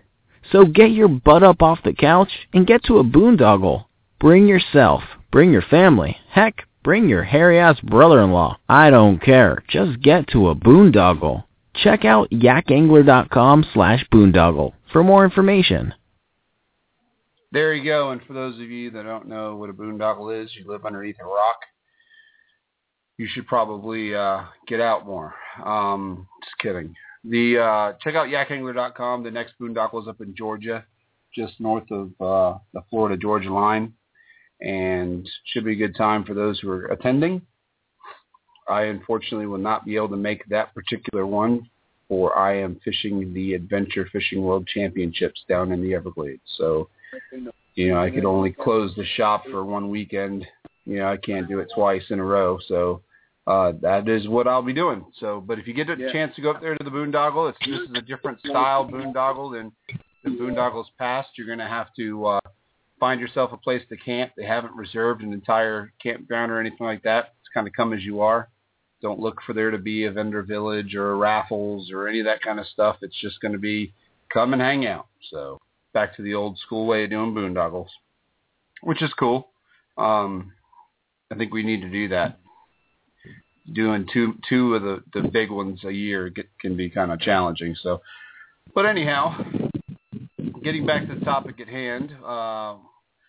[0.52, 3.86] So get your butt up off the couch and get to a boondoggle.
[4.20, 5.02] Bring yourself.
[5.32, 6.18] Bring your family.
[6.30, 8.60] Heck, bring your hairy-ass brother-in-law.
[8.70, 9.64] I don't care.
[9.68, 11.44] Just get to a boondoggle.
[11.76, 15.94] Check out yakangler.com slash boondoggle for more information.
[17.52, 18.12] There you go.
[18.12, 21.18] And for those of you that don't know what a boondoggle is, you live underneath
[21.22, 21.58] a rock.
[23.18, 25.34] You should probably uh, get out more.
[25.64, 26.96] Um, just kidding.
[27.24, 29.24] The uh, check out yakangler.com.
[29.24, 30.86] The next boondoggle is up in Georgia,
[31.36, 33.94] just north of uh, the Florida Georgia line,
[34.62, 37.42] and should be a good time for those who are attending.
[38.70, 41.70] I unfortunately will not be able to make that particular one,
[42.08, 46.42] for I am fishing the Adventure Fishing World Championships down in the Everglades.
[46.58, 46.90] So,
[47.76, 50.46] you know, I could only close the shop for one weekend.
[50.86, 52.60] You know, I can't do it twice in a row.
[52.68, 53.02] So
[53.48, 55.06] uh, that is what I'll be doing.
[55.20, 56.12] So, but if you get a Yeah.
[56.12, 59.54] chance to go up there to the boondoggle, it's this is a different style boondoggle
[59.54, 59.72] than
[60.24, 61.30] the boondoggles past.
[61.36, 62.40] You're going to have to uh,
[63.02, 64.32] find yourself a place to camp.
[64.38, 67.34] They haven't reserved an entire campground or anything like that.
[67.42, 68.48] It's kind of come as you are.
[69.02, 72.44] Don't look for there to be a vendor village or raffles or any of that
[72.44, 72.98] kind of stuff.
[73.02, 73.92] It's just going to be
[74.32, 75.08] come and hang out.
[75.32, 75.58] So
[75.96, 77.88] back to the old school way of doing boondoggles,
[78.84, 79.50] which is cool.
[79.98, 80.54] Um,
[81.32, 82.38] I think we need to do that.
[83.74, 87.20] Doing two two of the the big ones a year get, can be kind of
[87.20, 87.76] challenging.
[87.82, 88.02] So,
[88.76, 89.44] but anyhow,
[90.64, 92.76] getting back to the topic at hand, uh,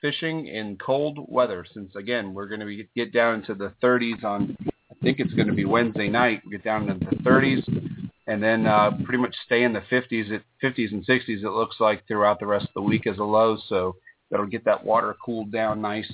[0.03, 1.65] fishing in cold weather.
[1.73, 4.55] Since again we're going to be get down into the 30s on,
[4.91, 6.43] I think it's going to be Wednesday night.
[6.51, 10.43] Get down into the 30s, and then uh, pretty much stay in the 50s at
[10.62, 11.43] 50s and 60s.
[11.43, 13.57] It looks like throughout the rest of the week as a low.
[13.69, 13.97] So
[14.31, 16.12] that'll get that water cooled down nice.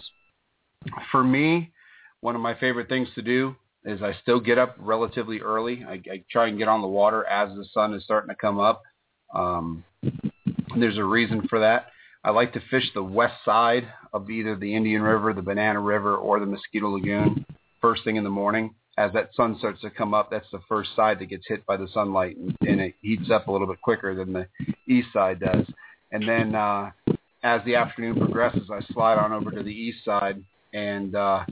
[1.11, 1.73] For me,
[2.21, 5.85] one of my favorite things to do is I still get up relatively early.
[5.87, 8.61] I, I try and get on the water as the sun is starting to come
[8.61, 8.83] up.
[9.35, 9.85] Um,
[10.77, 11.87] there's a reason for that.
[12.25, 16.17] I like to fish the west side of either the Indian River, the Banana River,
[16.17, 17.45] or the Mosquito Lagoon
[17.81, 18.75] first thing in the morning.
[18.97, 21.77] As that sun starts to come up, that's the first side that gets hit by
[21.77, 24.49] the sunlight, and, and it heats up a little bit quicker than the
[24.89, 25.65] east side does.
[26.11, 26.91] And then uh,
[27.45, 30.43] as the afternoon progresses, I slide on over to the east side
[30.75, 31.45] and uh,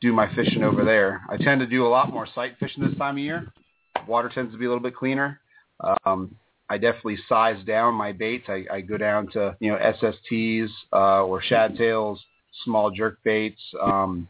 [0.00, 1.22] do my fishing over there.
[1.30, 3.52] I tend to do a lot more sight fishing this time of year.
[4.08, 5.40] Water tends to be a little bit cleaner.
[6.04, 6.34] Um,
[6.70, 8.44] I definitely size down my baits.
[8.48, 12.22] I, I go down to you know SSTs uh, or shad tails,
[12.64, 13.60] small jerk baits.
[13.82, 14.28] Um,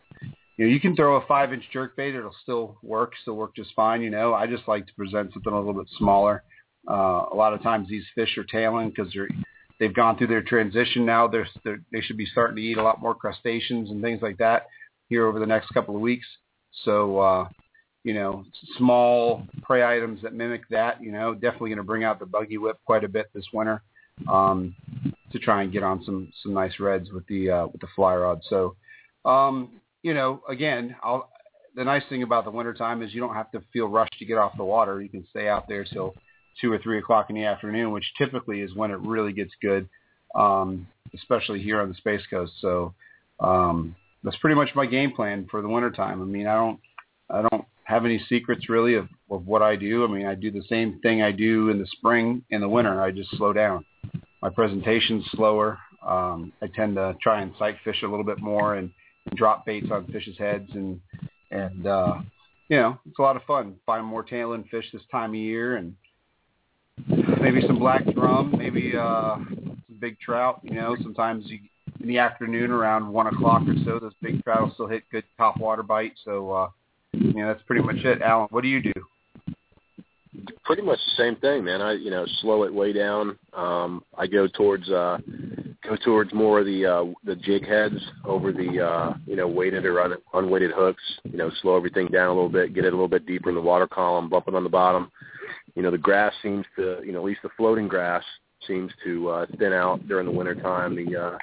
[0.56, 3.54] you know, you can throw a five inch jerk bait; it'll still work, still work
[3.54, 4.00] just fine.
[4.00, 6.42] You know, I just like to present something a little bit smaller.
[6.88, 9.28] Uh, a lot of times these fish are tailing because they're
[9.78, 11.28] they've gone through their transition now.
[11.28, 14.38] They're, they're they should be starting to eat a lot more crustaceans and things like
[14.38, 14.66] that
[15.08, 16.26] here over the next couple of weeks.
[16.84, 17.48] So, uh,
[18.04, 18.44] you know,
[18.78, 22.58] small prey items that mimic that, you know, definitely going to bring out the buggy
[22.58, 23.82] whip quite a bit this winter
[24.30, 24.74] um,
[25.32, 28.14] to try and get on some some nice reds with the uh, with the fly
[28.14, 28.40] rod.
[28.48, 28.76] So,
[29.24, 31.28] um, you know, again, I'll,
[31.76, 34.38] the nice thing about the wintertime is you don't have to feel rushed to get
[34.38, 35.00] off the water.
[35.00, 36.14] You can stay out there till
[36.60, 39.88] two or three o'clock in the afternoon, which typically is when it really gets good,
[40.34, 42.52] um, especially here on the Space Coast.
[42.60, 42.92] So
[43.38, 46.20] um, that's pretty much my game plan for the wintertime.
[46.20, 46.80] I mean, I don't,
[47.32, 50.04] I don't have any secrets really of, of what I do.
[50.04, 53.02] I mean, I do the same thing I do in the spring and the winter.
[53.02, 53.84] I just slow down.
[54.42, 55.78] My presentation's slower.
[56.06, 58.90] Um, I tend to try and sight fish a little bit more and,
[59.26, 61.00] and drop baits on fish's heads and
[61.50, 62.14] and uh,
[62.68, 63.76] you know it's a lot of fun.
[63.84, 65.94] Find more tailing fish this time of year and
[67.40, 70.60] maybe some black drum, maybe uh, some big trout.
[70.62, 71.58] You know, sometimes you
[72.00, 73.98] in the afternoon around one o'clock or so.
[73.98, 76.14] Those big trout will still hit good top water bite.
[76.24, 76.68] So uh,
[77.12, 78.22] know that's pretty much it.
[78.22, 78.92] Alan, what do you do?
[80.64, 81.80] Pretty much the same thing, man.
[81.80, 83.36] I you know slow it way down.
[83.52, 85.18] Um, I go towards uh,
[85.82, 89.84] go towards more of the uh, the jig heads over the uh, you know weighted
[89.84, 91.02] or un- unweighted hooks.
[91.24, 93.54] You know, slow everything down a little bit, get it a little bit deeper in
[93.54, 95.10] the water column, bump it on the bottom.
[95.74, 98.24] You know, the grass seems to you know at least the floating grass
[98.66, 100.94] seems to uh, thin out during the winter time.
[100.94, 101.38] The uh,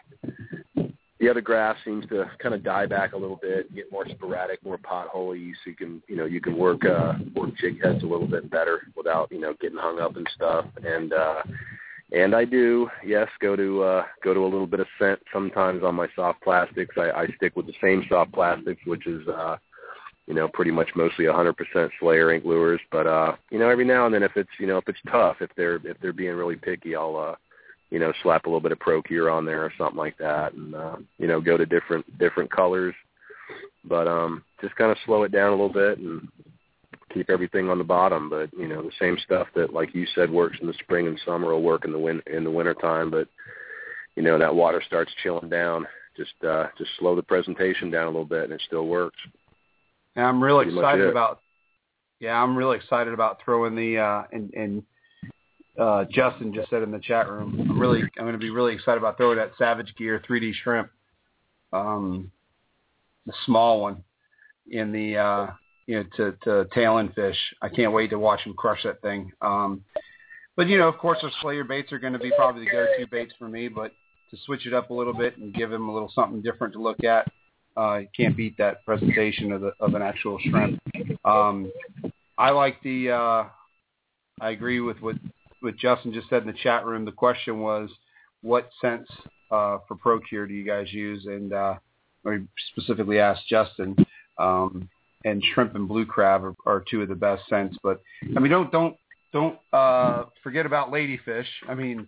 [1.19, 4.63] the other grass seems to kind of die back a little bit, get more sporadic,
[4.63, 8.07] more potholey, so you can you know you can work uh, work jig heads a
[8.07, 10.65] little bit better without you know getting hung up and stuff.
[10.83, 11.41] And uh,
[12.11, 15.83] and I do yes go to uh, go to a little bit of scent sometimes
[15.83, 16.95] on my soft plastics.
[16.97, 19.57] I, I stick with the same soft plastics, which is uh,
[20.27, 21.55] you know pretty much mostly 100%
[21.99, 22.81] Slayer Inc lures.
[22.91, 25.37] But uh, you know every now and then if it's you know if it's tough,
[25.41, 27.35] if they're if they're being really picky, I'll uh,
[27.89, 30.75] you know, slap a little bit of Pro-Cure on there or something like that, and
[30.75, 32.95] uh, you know, go to different different colors.
[33.85, 36.27] But um, just kind of slow it down a little bit and
[37.13, 38.29] keep everything on the bottom.
[38.29, 41.19] But you know, the same stuff that, like you said, works in the spring and
[41.25, 43.09] summer will work in the win in the winter time.
[43.09, 43.27] But
[44.15, 45.87] you know, that water starts chilling down.
[46.17, 49.19] Just uh, just slow the presentation down a little bit, and it still works.
[50.15, 51.41] And I'm really Pretty excited about.
[52.19, 54.83] Yeah, I'm really excited about throwing the uh, and and
[55.77, 57.67] uh, Justin just said in the chat room.
[57.69, 60.89] I'm really I'm going to be really excited about throwing that Savage Gear 3D shrimp,
[61.71, 62.31] um,
[63.25, 64.03] the small one,
[64.69, 65.47] in the uh,
[65.85, 67.37] you know to to tail end fish.
[67.61, 69.31] I can't wait to watch him crush that thing.
[69.41, 69.83] Um,
[70.55, 73.07] but you know, of course, our Slayer baits are going to be probably the go-to
[73.07, 73.67] baits for me.
[73.67, 73.91] But
[74.31, 76.81] to switch it up a little bit and give him a little something different to
[76.81, 77.31] look at,
[77.77, 80.81] uh, you can't beat that presentation of the of an actual shrimp.
[81.23, 81.71] Um,
[82.37, 83.11] I like the.
[83.11, 83.43] Uh,
[84.39, 85.15] I agree with what
[85.67, 87.03] what Justin just said in the chat room.
[87.03, 87.89] The question was,
[88.41, 89.11] what scents
[89.51, 91.25] uh, for Pro-Cure do you guys use?
[91.25, 91.75] And uh,
[92.23, 92.39] or
[92.71, 93.93] specifically asked Justin.
[94.37, 94.87] Um,
[95.25, 97.75] and shrimp and blue crab are, are two of the best scents.
[97.83, 97.99] But
[98.35, 98.95] I mean, don't don't
[99.33, 101.47] don't uh, forget about ladyfish.
[101.67, 102.07] I mean,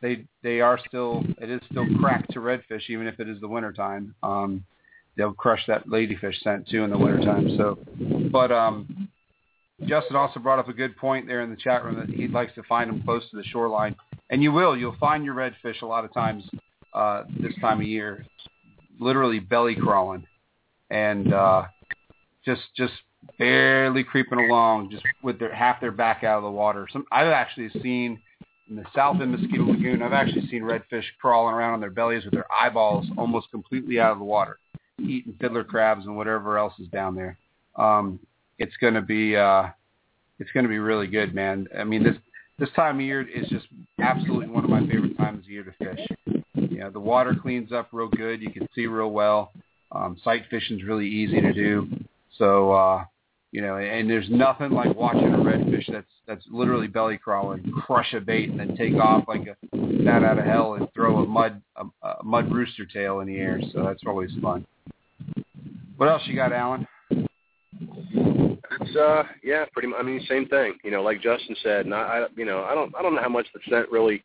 [0.00, 3.48] they they are still it is still cracked to redfish even if it is the
[3.48, 4.14] wintertime.
[4.22, 4.64] Um,
[5.18, 7.58] they'll crush that ladyfish scent too in the wintertime.
[7.58, 7.78] So,
[8.32, 9.09] but um,
[9.90, 12.54] Justin also brought up a good point there in the chat room that he likes
[12.54, 13.96] to find them close to the shoreline,
[14.30, 14.76] and you will.
[14.76, 16.44] You'll find your redfish a lot of times
[16.94, 18.24] uh, this time of year,
[19.00, 20.24] literally belly crawling,
[20.90, 21.64] and uh,
[22.44, 22.92] just just
[23.36, 26.86] barely creeping along, just with their half their back out of the water.
[26.92, 28.20] Some I've actually seen
[28.68, 30.04] in the south end Mosquito Lagoon.
[30.04, 34.12] I've actually seen redfish crawling around on their bellies with their eyeballs almost completely out
[34.12, 34.60] of the water,
[35.00, 37.36] eating fiddler crabs and whatever else is down there.
[37.74, 38.20] Um,
[38.60, 39.70] it's going to be uh,
[40.40, 41.68] it's going to be really good, man.
[41.78, 42.16] I mean this
[42.58, 43.66] this time of year is just
[44.00, 46.06] absolutely one of my favorite times of year to fish.
[46.54, 48.42] You know, the water cleans up real good.
[48.42, 49.52] You can see real well.
[49.92, 51.88] Um, sight fishing's really easy to do.
[52.36, 53.04] So uh,
[53.52, 58.12] you know, and there's nothing like watching a redfish that's that's literally belly crawling, crush
[58.14, 61.26] a bait, and then take off like a bat out of hell and throw a
[61.26, 63.60] mud a, a mud rooster tail in the air.
[63.72, 64.66] So that's always fun.
[65.96, 66.86] What else you got, Alan?
[68.80, 69.98] It's uh yeah, pretty much.
[70.00, 70.74] I mean, same thing.
[70.82, 73.28] You know, like Justin said, and I, you know, I don't I don't know how
[73.28, 74.22] much the scent really.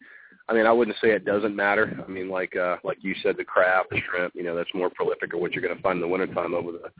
[0.47, 1.99] I mean, I wouldn't say it doesn't matter.
[2.07, 4.89] I mean, like uh like you said, the crab, the shrimp, you know, that's more
[4.89, 6.91] prolific of what you're going to find in the wintertime over the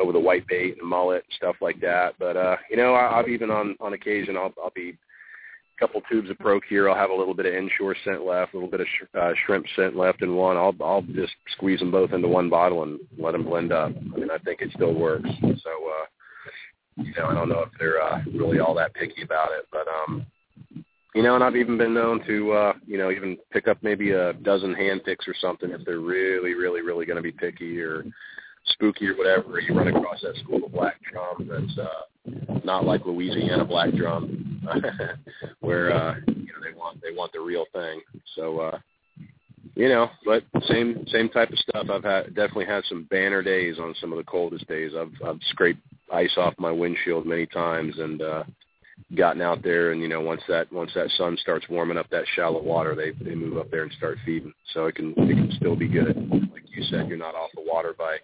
[0.00, 2.14] over the white bait and mullet and stuff like that.
[2.18, 4.90] But uh, you know, I, I've even on on occasion I'll I'll be
[5.76, 6.90] a couple tubes of Pro-Cure.
[6.90, 9.32] I'll have a little bit of inshore scent left, a little bit of sh- uh,
[9.46, 10.56] shrimp scent left in one.
[10.56, 13.92] I'll I'll just squeeze them both into one bottle and let them blend up.
[14.14, 15.28] I mean, I think it still works.
[15.40, 15.48] So.
[15.48, 16.06] uh
[17.04, 19.86] you know, I don't know if they're uh, really all that picky about it, but
[19.88, 20.26] um,
[21.14, 24.12] you know, and I've even been known to, uh, you know, even pick up maybe
[24.12, 27.80] a dozen hand picks or something if they're really, really, really going to be picky
[27.80, 28.04] or
[28.66, 29.58] spooky or whatever.
[29.60, 34.62] You run across that school of black drum that's uh, not like Louisiana black drum,
[35.60, 38.00] where uh, you know they want they want the real thing.
[38.36, 38.60] So.
[38.60, 38.78] uh
[39.74, 41.86] you know, but same same type of stuff.
[41.90, 44.92] I've had definitely had some banner days on some of the coldest days.
[44.98, 45.80] I've I've scraped
[46.12, 48.44] ice off my windshield many times and uh
[49.16, 52.24] gotten out there and you know once that once that sun starts warming up that
[52.34, 55.50] shallow water they they move up there and start feeding so it can it can
[55.56, 56.16] still be good
[56.52, 58.16] like you said you're not off the water by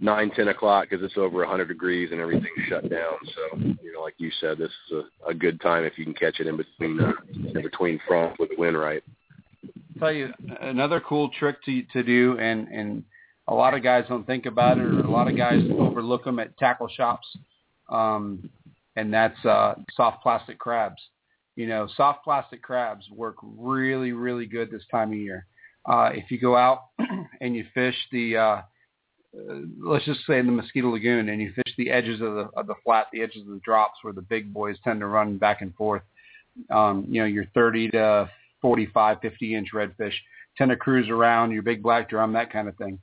[0.00, 3.92] nine ten o'clock because it's over a hundred degrees and everything's shut down so you
[3.92, 6.46] know like you said this is a, a good time if you can catch it
[6.46, 7.12] in between uh,
[7.54, 9.02] in between fronts with the wind right
[9.98, 13.04] tell you another cool trick to to do, and and
[13.48, 16.38] a lot of guys don't think about it, or a lot of guys overlook them
[16.38, 17.26] at tackle shops,
[17.88, 18.48] um,
[18.96, 21.00] and that's uh, soft plastic crabs.
[21.54, 25.46] You know, soft plastic crabs work really really good this time of year.
[25.86, 26.86] Uh, if you go out
[27.40, 31.52] and you fish the, uh, uh, let's just say in the Mosquito Lagoon, and you
[31.54, 34.22] fish the edges of the of the flat, the edges of the drops where the
[34.22, 36.02] big boys tend to run back and forth.
[36.70, 38.30] Um, you know, your 30 to
[38.66, 40.12] 45, 50 inch redfish
[40.58, 42.98] tend to cruise around your big black drum, that kind of thing.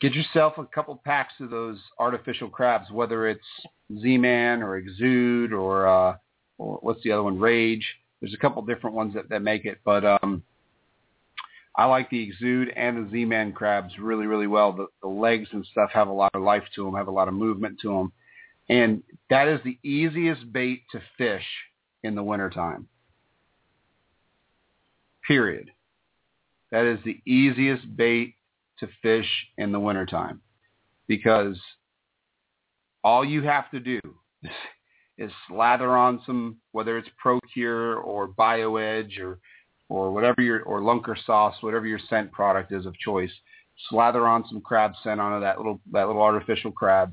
[0.00, 3.40] Get yourself a couple packs of those artificial crabs, whether it's
[4.00, 6.16] Z-Man or Exude or, uh,
[6.56, 7.86] what's the other one, Rage.
[8.20, 10.42] There's a couple different ones that, that make it, but um,
[11.76, 14.72] I like the Exude and the Z-Man crabs really, really well.
[14.72, 17.28] The, the legs and stuff have a lot of life to them, have a lot
[17.28, 18.12] of movement to them.
[18.68, 21.46] And that is the easiest bait to fish
[22.02, 22.88] in the wintertime.
[25.28, 25.70] Period.
[26.72, 28.34] That is the easiest bait
[28.78, 30.40] to fish in the wintertime
[31.06, 31.58] because
[33.04, 34.00] all you have to do
[35.18, 39.38] is slather on some, whether it's Pro-Cure or BioEdge or
[39.90, 43.32] or whatever your or Lunker sauce, whatever your scent product is of choice.
[43.90, 47.12] Slather on some crab scent onto that little that little artificial crab.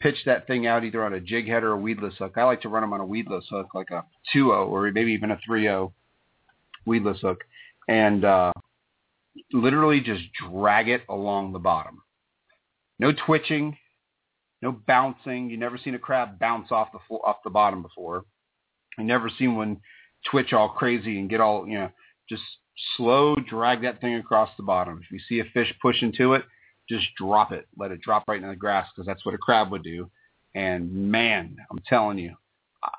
[0.00, 2.32] Pitch that thing out either on a jig head or a weedless hook.
[2.36, 4.04] I like to run them on a weedless hook, like a
[4.34, 5.92] 2-0 or maybe even a 3-0
[6.86, 7.44] weedless hook,
[7.88, 8.52] and uh,
[9.52, 12.02] literally just drag it along the bottom.
[12.98, 13.76] No twitching,
[14.62, 15.50] no bouncing.
[15.50, 18.24] You never seen a crab bounce off the floor, off the bottom before.
[18.98, 19.78] You never seen one
[20.30, 21.90] twitch all crazy and get all you know.
[22.28, 22.42] Just
[22.96, 25.00] slow drag that thing across the bottom.
[25.02, 26.44] If you see a fish push into it,
[26.88, 27.66] just drop it.
[27.76, 30.10] Let it drop right in the grass because that's what a crab would do.
[30.54, 32.34] And man, I'm telling you,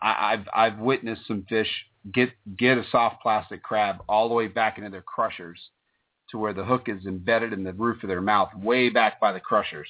[0.02, 1.70] I, I've I've witnessed some fish
[2.12, 5.60] get get a soft plastic crab all the way back into their crushers
[6.32, 9.32] to where the hook is embedded in the roof of their mouth, way back by
[9.32, 9.88] the crushers,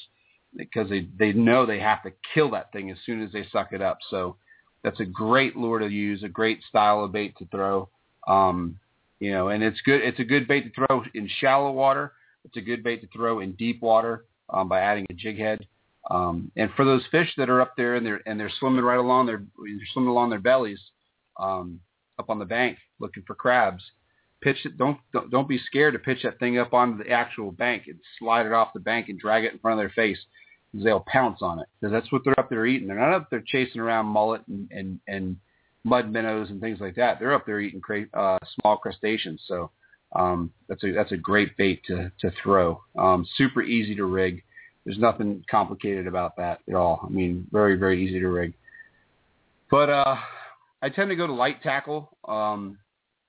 [0.55, 3.71] because they they know they have to kill that thing as soon as they suck
[3.71, 3.99] it up.
[4.09, 4.35] So
[4.83, 7.89] that's a great lure to use, a great style of bait to throw.
[8.27, 8.77] Um,
[9.19, 10.01] you know, and it's good.
[10.01, 12.13] It's a good bait to throw in shallow water.
[12.43, 15.65] It's a good bait to throw in deep water um, by adding a jig head.
[16.09, 18.97] Um, and for those fish that are up there and they're and they're swimming right
[18.97, 20.81] along their they're swimming along their bellies
[21.39, 21.79] um,
[22.21, 23.83] up on the bank looking for crabs,
[24.41, 24.77] pitch it.
[24.77, 27.99] Don't, don't don't be scared to pitch that thing up onto the actual bank and
[28.19, 30.19] slide it off the bank and drag it in front of their face
[30.71, 32.87] because they'll pounce on it because that's what they're up there eating.
[32.87, 35.37] They're not up there chasing around mullet and and, and
[35.83, 37.19] mud minnows and things like that.
[37.19, 39.41] They're up there eating cra- uh, small crustaceans.
[39.47, 39.71] So
[40.15, 42.81] um, that's a that's a great bait to to throw.
[42.97, 44.43] Um, super easy to rig.
[44.85, 47.01] There's nothing complicated about that at all.
[47.05, 48.53] I mean, very very easy to rig.
[49.69, 50.17] But uh,
[50.81, 52.77] I tend to go to light tackle um,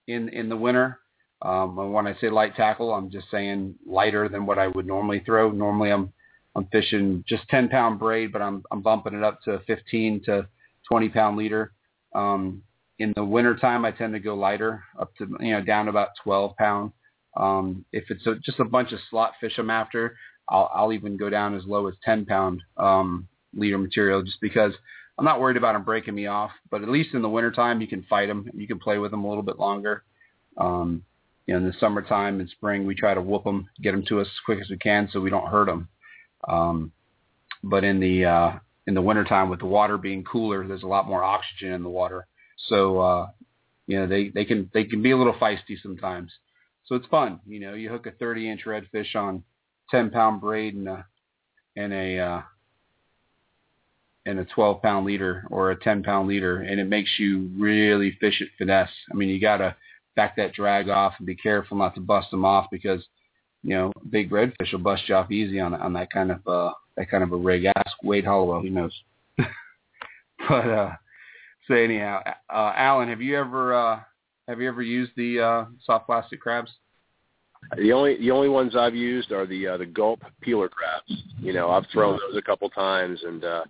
[0.07, 0.99] in in the winter.
[1.43, 5.23] Um, when I say light tackle, I'm just saying lighter than what I would normally
[5.25, 5.51] throw.
[5.51, 6.13] Normally, I'm
[6.55, 10.47] I'm fishing just 10 pound braid, but I'm I'm bumping it up to 15 to
[10.89, 11.73] 20 pound leader.
[12.15, 12.63] Um,
[12.99, 16.57] in the wintertime, I tend to go lighter, up to you know down about 12
[16.57, 16.93] pound.
[17.37, 20.17] Um, if it's a, just a bunch of slot fish I'm after,
[20.49, 24.73] I'll, I'll even go down as low as 10 pound um, leader material, just because
[25.19, 26.51] I'm not worried about them breaking me off.
[26.71, 29.25] But at least in the wintertime, you can fight them, you can play with them
[29.25, 30.05] a little bit longer.
[30.57, 31.05] Um,
[31.47, 34.21] you know, in the summertime and spring, we try to whoop them, get them to
[34.21, 35.89] us as quick as we can, so we don't hurt them.
[36.49, 36.93] Um,
[37.65, 38.53] but in the uh,
[38.87, 41.89] in the wintertime, with the water being cooler, there's a lot more oxygen in the
[41.89, 42.27] water,
[42.69, 43.27] so uh,
[43.87, 46.33] you know they they can they can be a little feisty sometimes.
[46.85, 47.75] So it's fun, you know.
[47.75, 49.45] You hook a 30 inch redfish on
[49.91, 51.07] 10 pound braid and a
[51.77, 52.43] and a uh,
[54.27, 58.17] and a 12 pound leader or a 10 pound leader, and it makes you really
[58.21, 58.91] fish it finesse.
[59.11, 59.77] I mean, you gotta
[60.17, 63.03] back that drag off and be careful not to bust them off because
[63.63, 66.73] you know big redfish will bust you off easy on on that kind of uh
[66.97, 67.65] that kind of a rig.
[67.65, 68.93] Ask Wade Hollowell, he knows.
[70.49, 70.93] but uh
[71.67, 74.01] so anyhow, uh Alan, have you ever uh
[74.49, 76.71] have you ever used the uh soft plastic crabs?
[77.77, 81.23] The only the only ones I've used are the uh, the gulp peeler crabs.
[81.39, 83.65] You know, I've thrown those a couple times and uh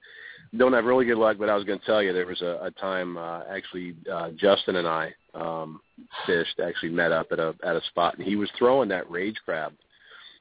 [0.56, 2.58] don't have really good luck, but I was going to tell you there was a,
[2.62, 5.80] a time uh, actually uh, Justin and I um,
[6.26, 9.36] fished actually met up at a at a spot, and he was throwing that rage
[9.44, 9.72] crab,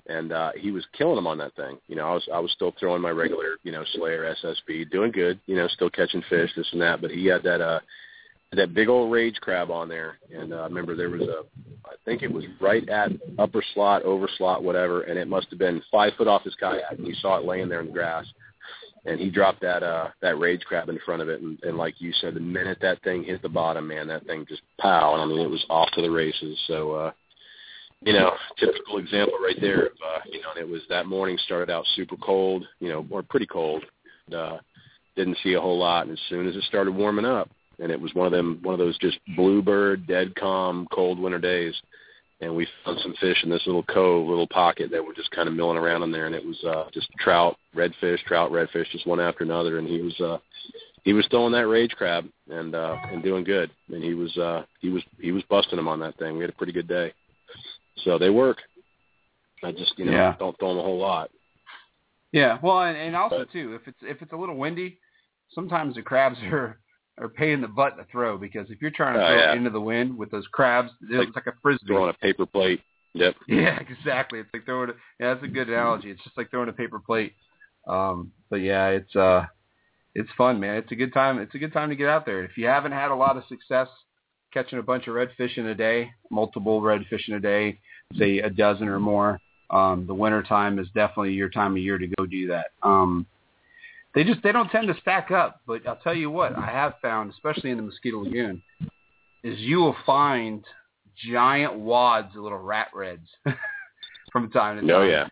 [0.08, 1.78] and uh, he was killing them on that thing.
[1.88, 5.12] You know, I was I was still throwing my regular you know Slayer SSB, doing
[5.12, 5.40] good.
[5.46, 7.80] You know, still catching fish, this and that, but he had that uh
[8.54, 11.44] that big old rage crab on there, and uh, I remember there was a
[11.86, 15.60] I think it was right at upper slot, over slot, whatever, and it must have
[15.60, 18.26] been five foot off his kayak, and he saw it laying there in the grass
[19.06, 21.42] and he dropped that uh that rage crab in front of it.
[21.42, 24.46] And, and like you said the minute that thing hit the bottom man that thing
[24.48, 26.60] just pow and i mean it was off to the races.
[26.68, 27.12] So uh
[28.02, 31.38] you know typical example right there of uh you know and it was that morning
[31.46, 33.84] started out super cold you know or pretty cold
[34.28, 34.58] and, uh
[35.16, 36.04] didn't see a whole lot.
[36.04, 37.50] And as soon as it started warming up
[37.82, 41.40] and it was one of them one of those just bluebird dead calm cold winter
[41.40, 41.74] days
[42.42, 45.48] and we found some fish in this little cove, little pocket that were just kind
[45.48, 49.06] of milling around in there, and it was uh, just trout, redfish, trout, redfish, just
[49.06, 50.38] one after another, and he was uh,
[51.04, 54.64] he was throwing that rage crab and uh, and doing good, and he was uh,
[54.80, 56.36] he was he was busting them on that thing.
[56.36, 57.14] We had a pretty good day,
[58.04, 58.58] so they work.
[59.64, 60.36] I just you know Yeah.
[60.40, 61.30] don't throw them a whole lot.
[62.32, 64.98] Yeah, well, and, and also too, if it's if it's a little windy,
[65.54, 66.80] sometimes the crabs are
[67.18, 69.52] are pain in the butt to throw because if you're trying to Oh, throw yeah.
[69.54, 71.88] it into the wind with those crabs, it's Like like, a frisbee.
[71.88, 72.82] Throwing a paper plate.
[73.14, 73.36] Yep.
[73.48, 74.40] Yeah, exactly.
[74.40, 74.90] It's like throwing.
[74.92, 76.10] A, yeah, that's a good analogy.
[76.12, 77.34] It's just like throwing a paper plate.
[77.88, 79.46] Um, but yeah, it's uh,
[80.16, 80.78] it's fun, man.
[80.78, 81.40] It's a good time.
[81.40, 82.44] It's a good time to get out there.
[82.44, 83.88] If you haven't had a lot of success
[84.54, 87.80] catching a bunch of redfish in a day, multiple redfish in a day,
[88.18, 89.40] say a dozen or more,
[89.70, 92.68] um, the winter time is definitely your time of year to go do that.
[92.84, 93.26] Um,
[94.14, 96.96] they just they don't tend to stack up, but I'll tell you what I have
[97.02, 98.62] found, especially in the Mosquito Lagoon,
[99.44, 100.64] is you will find
[101.32, 103.28] giant wads of little rat reds
[104.32, 105.02] from time to oh, time.
[105.02, 105.28] Oh yeah.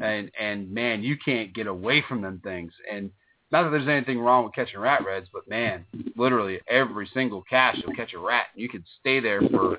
[0.00, 2.72] And and man, you can't get away from them things.
[2.90, 3.10] And
[3.50, 5.84] not that there's anything wrong with catching rat reds, but man,
[6.16, 8.46] literally every single cast you'll catch a rat.
[8.54, 9.78] You could stay there for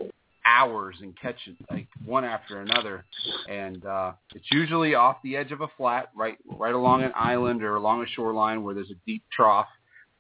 [0.50, 3.06] hours and catch it like one after another.
[3.50, 7.64] And uh it's usually off the edge of a flat, right right along an island
[7.64, 9.68] or along a shoreline where there's a deep trough.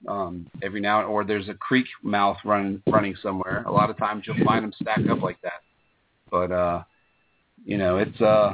[0.07, 3.63] Um, every now and or there's a creek mouth running running somewhere.
[3.65, 5.61] A lot of times you'll find them stacked up like that.
[6.31, 6.83] But uh
[7.65, 8.53] you know, it's uh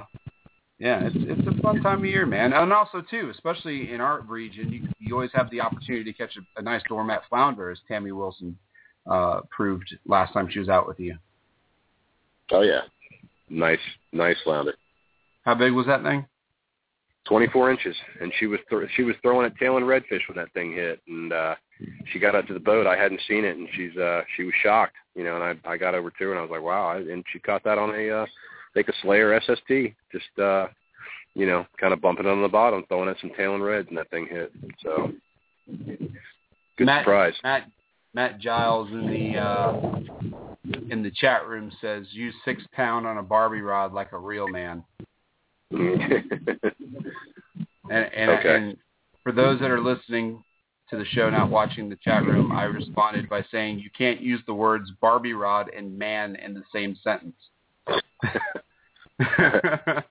[0.80, 2.52] yeah, it's it's a fun time of year, man.
[2.54, 6.36] And also too, especially in our region, you you always have the opportunity to catch
[6.38, 8.58] a, a nice doormat flounder, as Tammy Wilson
[9.10, 11.16] uh proved last time she was out with you.
[12.52, 12.82] Oh yeah.
[13.50, 13.80] Nice,
[14.12, 14.76] nice flounder.
[15.44, 16.26] How big was that thing?
[17.28, 20.52] 24 inches, and she was th- she was throwing at tail and redfish when that
[20.54, 21.56] thing hit, and uh,
[22.12, 22.86] she got up to the boat.
[22.86, 25.42] I hadn't seen it, and she's uh, she was shocked, you know.
[25.42, 26.98] And I I got over to her, and I was like, wow.
[26.98, 28.26] And she caught that on a uh,
[28.76, 30.68] like a Slayer SST, just uh,
[31.34, 33.88] you know, kind of bumping it on the bottom, throwing at some tail and reds,
[33.90, 34.52] and that thing hit.
[34.84, 35.12] So
[36.78, 37.34] good Matt, surprise.
[37.44, 37.68] Matt
[38.14, 40.45] Matt Giles in the uh
[40.90, 44.48] in the chat room says use six pound on a Barbie rod like a real
[44.48, 44.84] man.
[47.90, 48.56] And and, Okay.
[48.56, 48.78] and
[49.24, 50.44] for those that are listening
[50.90, 54.42] to the show, not watching the chat room, I responded by saying you can't use
[54.46, 57.36] the words Barbie rod and man in the same sentence.
[59.40, 60.02] uh,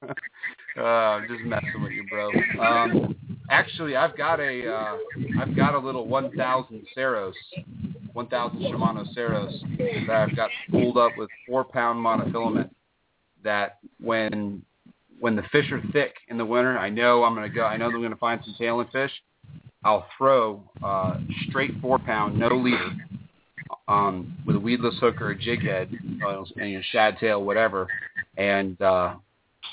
[0.77, 2.31] I'm just messing with you, bro.
[2.59, 3.17] Um,
[3.51, 4.97] actually, I've got a uh,
[5.41, 7.33] I've got a little 1,000 Ceros,
[8.13, 12.71] 1,000 Shimano Ceros that I've got spooled up with four pound monofilament.
[13.43, 14.63] That when
[15.21, 17.65] when the fish are thick in the winter, I know I'm gonna go.
[17.65, 19.13] I know I'm gonna find some tailing fish.
[19.85, 21.19] I'll throw uh,
[21.49, 22.91] straight four pound, no leader,
[23.87, 25.91] um, with a weedless hook or a jig head,
[26.27, 27.87] uh, and you know, shad tail, whatever,
[28.39, 29.15] and uh,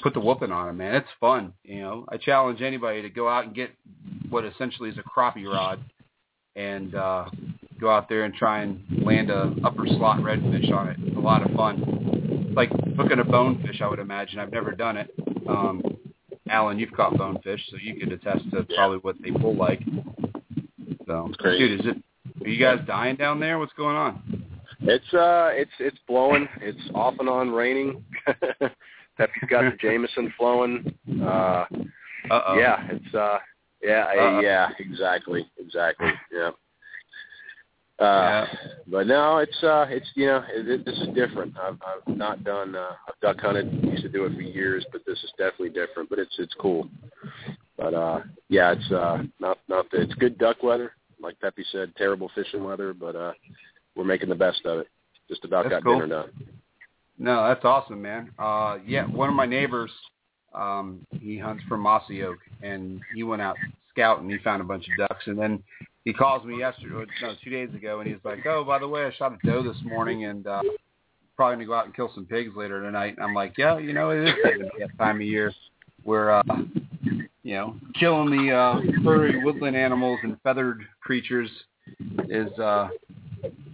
[0.01, 0.95] put the whooping on it, man.
[0.95, 1.53] It's fun.
[1.63, 3.71] You know, I challenge anybody to go out and get
[4.29, 5.83] what essentially is a crappie rod,
[6.55, 7.25] and uh,
[7.79, 10.97] go out there and try and land a upper slot redfish on it.
[10.99, 11.83] It's a lot of fun.
[12.47, 14.39] It's like hooking a bonefish, I would imagine.
[14.39, 15.11] I've never done it.
[15.47, 15.81] Um,
[16.49, 19.81] Alan, you've caught bonefish, so you could attest to probably what they pull like.
[21.07, 21.97] So, dude, is it?
[22.43, 23.59] Are you guys dying down there?
[23.59, 24.43] What's going on?
[24.81, 26.47] It's uh, it's it's blowing.
[26.59, 28.03] It's off and on raining.
[29.22, 30.95] Peppy's got the Jameson flowing.
[31.22, 31.65] Uh,
[32.30, 32.57] Uh-oh.
[32.57, 33.38] yeah, it's uh,
[33.84, 34.39] yeah, Uh-oh.
[34.39, 36.49] yeah, exactly, exactly, yeah.
[38.03, 38.47] Uh,
[38.88, 41.55] but no, it's uh, it's you know, it, it, this is different.
[41.55, 43.72] I've I've not done uh, I've duck hunted.
[43.84, 46.09] Used to do it for years, but this is definitely different.
[46.09, 46.89] But it's it's cool.
[47.78, 50.93] But uh, yeah, it's uh, not not the, it's good duck weather.
[51.22, 53.34] Like Pepe said, terrible fishing weather, but uh,
[53.95, 54.88] we're making the best of it.
[55.28, 55.99] Just about That's got cool.
[55.99, 56.32] dinner done.
[57.22, 58.32] No, that's awesome, man.
[58.39, 59.91] Uh, yeah, one of my neighbors,
[60.55, 63.55] um, he hunts from Mossy Oak, and he went out
[63.91, 64.28] scouting.
[64.28, 65.61] He found a bunch of ducks, and then
[66.03, 69.05] he calls me yesterday, no, two days ago, and he's like, "Oh, by the way,
[69.05, 70.63] I shot a doe this morning, and uh,
[71.36, 73.93] probably gonna go out and kill some pigs later tonight." And I'm like, "Yeah, you
[73.93, 74.34] know, it is
[74.80, 75.53] that time of year
[76.01, 76.43] where, uh,
[77.43, 81.51] you know, killing the uh, furry woodland animals and feathered creatures
[82.30, 82.89] is uh,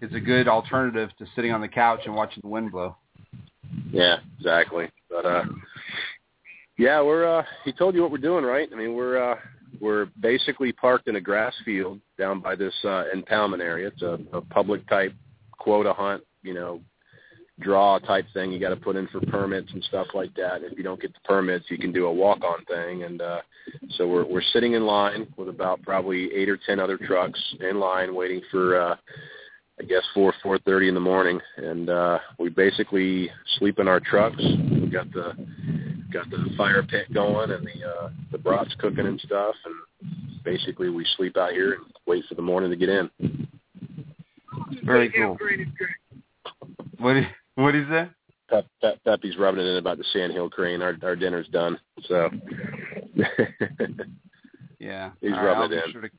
[0.02, 2.93] is a good alternative to sitting on the couch and watching the wind blow."
[3.91, 4.89] Yeah, exactly.
[5.09, 5.43] But uh
[6.78, 8.70] yeah, we're uh he told you what we're doing, right?
[8.72, 9.38] I mean, we're uh
[9.82, 13.88] we're basically parked in a grass field down by this uh impoundment area.
[13.88, 15.13] It's a, a public type
[15.57, 16.82] quota hunt, you know,
[17.59, 20.61] draw type thing you got to put in for permits and stuff like that.
[20.61, 23.41] If you don't get the permits, you can do a walk-on thing and uh
[23.91, 27.80] so we're we're sitting in line with about probably 8 or 10 other trucks in
[27.80, 28.95] line waiting for uh
[29.88, 34.38] guess four four thirty in the morning, and uh, we basically sleep in our trucks.
[34.38, 35.34] We got the
[36.12, 39.76] got the fire pit going and the uh, the brats cooking and stuff, and
[40.44, 43.10] basically we sleep out here and wait for the morning to get in.
[44.84, 45.38] Very cool.
[47.00, 47.24] What do
[47.56, 48.12] what is that?
[48.50, 50.82] Pep, Pep, Peppy's rubbing it in about the sandhill crane.
[50.82, 52.30] Our our dinner's done, so
[54.80, 55.12] Yeah.
[55.22, 55.92] He's All rubbing I'll it in.
[55.92, 56.10] Sure to,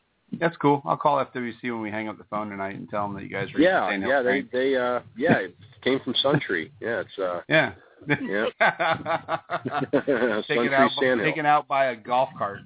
[0.41, 0.83] that's cool.
[0.85, 3.29] I'll call FWC when we hang up the phone tonight and tell them that you
[3.31, 6.71] guys are yeah, yeah, they they uh yeah, it came from Suntree.
[6.81, 7.73] Yeah, it's uh Yeah.
[8.09, 8.47] yeah.
[10.49, 11.27] taken Suntree out Sandhill.
[11.27, 12.61] taken out by a golf cart.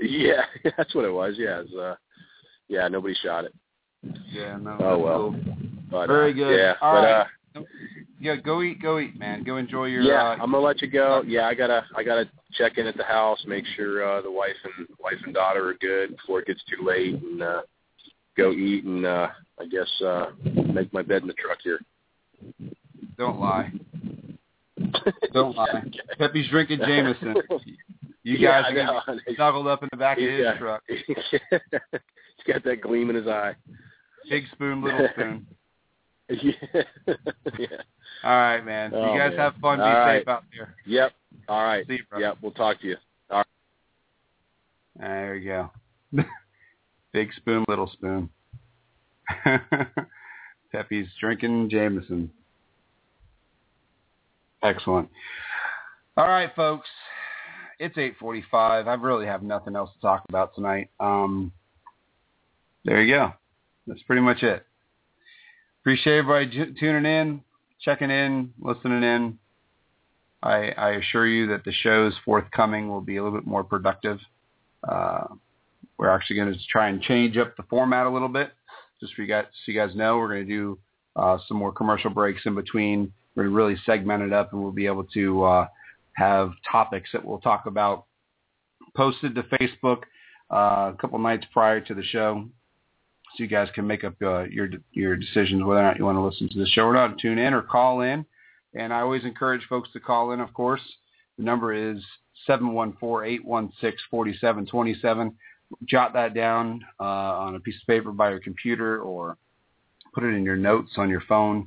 [0.00, 0.42] Yeah,
[0.76, 1.34] that's what it was.
[1.38, 1.94] Yeah, it's, uh,
[2.68, 3.54] yeah, nobody shot it.
[4.32, 4.76] Yeah, no.
[4.80, 5.18] Oh well.
[5.18, 5.54] cool.
[5.90, 6.56] But, Very uh, good.
[6.58, 7.26] Yeah, All but right.
[7.56, 7.60] uh,
[8.20, 9.44] Yeah, go eat, go eat, man.
[9.44, 10.02] Go enjoy your.
[10.02, 11.22] yeah, uh, I'm gonna let you go.
[11.26, 14.56] Yeah, I gotta I gotta check in at the house, make sure uh, the wife
[14.64, 17.62] and wife and daughter are good before it gets too late, and uh,
[18.36, 19.28] go eat and uh,
[19.60, 20.30] I guess uh,
[20.72, 21.78] make my bed in the truck here.
[23.16, 23.72] Don't lie.
[25.32, 25.84] Don't lie.
[26.18, 27.34] Peppy's drinking Jameson.
[28.24, 30.82] You Yeah, guys are gonna be snuggled up in the back of his got- truck.
[30.88, 33.54] He's got that gleam in his eye.
[34.28, 35.46] Big spoon, little spoon.
[36.28, 36.52] Yeah.
[37.58, 37.66] yeah.
[38.24, 38.92] All right, man.
[38.94, 39.38] Oh, you guys man.
[39.38, 39.78] have fun.
[39.78, 40.28] Be All safe right.
[40.28, 40.74] out there.
[40.86, 41.12] Yep.
[41.48, 41.86] All right.
[41.86, 42.18] See you.
[42.18, 42.38] Yep.
[42.42, 42.96] We'll talk to you.
[43.30, 43.46] All right.
[44.98, 45.70] There you
[46.12, 46.24] go.
[47.12, 48.28] Big spoon, little spoon.
[50.72, 52.30] Peppy's drinking Jameson.
[54.62, 55.08] Excellent.
[56.16, 56.88] All right, folks.
[57.78, 58.86] It's 8:45.
[58.88, 60.90] I really have nothing else to talk about tonight.
[60.98, 61.52] Um,
[62.84, 63.32] there you go.
[63.86, 64.66] That's pretty much it.
[65.88, 67.40] Appreciate everybody tuning in,
[67.80, 69.38] checking in, listening in.
[70.42, 74.18] I, I assure you that the shows forthcoming will be a little bit more productive.
[74.86, 75.28] Uh,
[75.96, 78.52] we're actually going to try and change up the format a little bit,
[79.00, 80.18] just for you guys, so you guys know.
[80.18, 80.78] We're going to do
[81.16, 83.10] uh, some more commercial breaks in between.
[83.34, 85.66] We're going to really segment it up, and we'll be able to uh,
[86.16, 88.04] have topics that we'll talk about
[88.94, 90.02] posted to Facebook
[90.50, 92.46] uh, a couple nights prior to the show,
[93.36, 96.16] so you guys can make up uh, your your decisions whether or not you want
[96.16, 98.24] to listen to the show or not, tune in or call in.
[98.74, 100.82] And I always encourage folks to call in, of course.
[101.36, 102.02] The number is
[102.48, 105.34] 714-816-4727.
[105.84, 109.36] Jot that down uh, on a piece of paper by your computer or
[110.14, 111.66] put it in your notes on your phone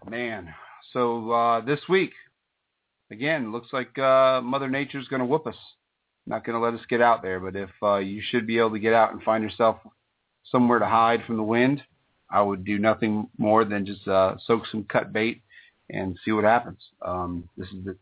[0.09, 0.55] man.
[0.93, 2.11] So uh, this week,
[3.15, 5.57] again, looks like uh, Mother Nature's going to whoop us.
[6.27, 8.73] Not going to let us get out there, but if uh, you should be able
[8.73, 9.77] to get out and find yourself
[10.51, 11.83] somewhere to hide from the wind,
[12.31, 15.43] I would do nothing more than just uh, soak some cut bait
[15.91, 16.79] and see what happens.
[17.03, 17.97] Um, this is the,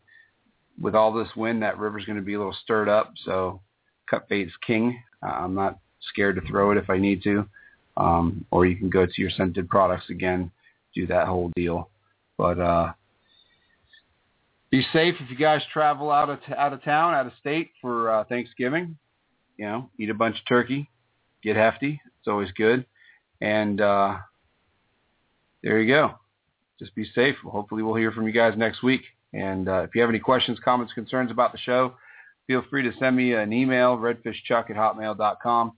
[0.80, 3.60] with all this wind, that river's going to be a little stirred up, so
[4.08, 5.02] cut bait's king.
[5.22, 7.46] I'm not scared to throw it if I need to,
[7.96, 10.50] um, or you can go to your scented products again,
[10.94, 11.90] do that whole deal.
[12.38, 12.92] But uh,
[14.72, 17.70] be safe if you guys travel out of t- out of town, out of state
[17.80, 18.96] for uh, Thanksgiving.
[19.58, 20.90] You know, eat a bunch of turkey,
[21.44, 22.00] get hefty.
[22.18, 22.86] It's always good.
[23.42, 24.16] And uh,
[25.62, 26.14] there you go.
[26.78, 27.36] Just be safe.
[27.44, 29.02] Hopefully, we'll hear from you guys next week.
[29.34, 31.94] And uh, if you have any questions, comments, concerns about the show,
[32.46, 35.72] feel free to send me an email, redfishchuck at hotmail.com.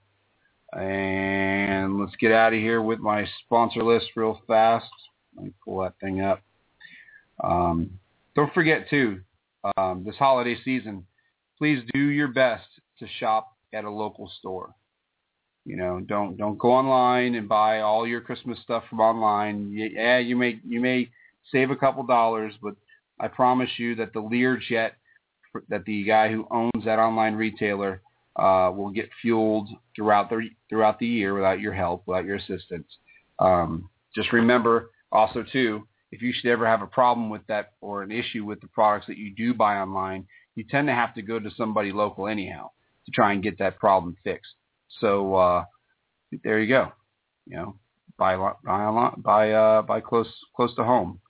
[0.72, 4.86] And let's get out of here with my sponsor list real fast.
[5.36, 6.40] Let me pull that thing up.
[7.42, 7.98] Um,
[8.34, 9.20] don't forget, too,
[9.76, 11.06] um, this holiday season,
[11.58, 12.66] please do your best
[12.98, 14.74] to shop at a local store.
[15.66, 19.72] You know, don't don't go online and buy all your Christmas stuff from online.
[19.72, 21.08] Yeah, you may you may
[21.50, 22.74] save a couple dollars, but
[23.18, 24.90] I promise you that the Learjet,
[25.70, 28.02] that the guy who owns that online retailer,
[28.36, 32.86] uh, will get fueled throughout the throughout the year without your help, without your assistance.
[33.38, 38.04] Um, just remember, also too, if you should ever have a problem with that or
[38.04, 41.22] an issue with the products that you do buy online, you tend to have to
[41.22, 42.70] go to somebody local anyhow
[43.04, 44.54] to try and get that problem fixed.
[45.00, 45.64] So uh,
[46.44, 46.92] there you go.
[47.46, 47.76] You know,
[48.16, 51.20] buy buy buy uh, buy close close to home.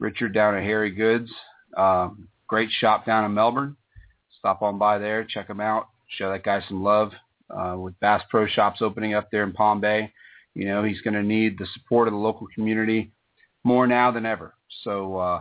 [0.00, 1.30] Richard down at Harry Goode's,
[1.76, 3.76] um, great shop down in Melbourne.
[4.36, 7.12] Stop on by there, check him out, show that guy some love.
[7.48, 10.12] Uh, with Bass Pro Shops opening up there in Palm Bay,
[10.54, 13.12] you know he's going to need the support of the local community
[13.64, 14.54] more now than ever.
[14.84, 15.40] So, uh,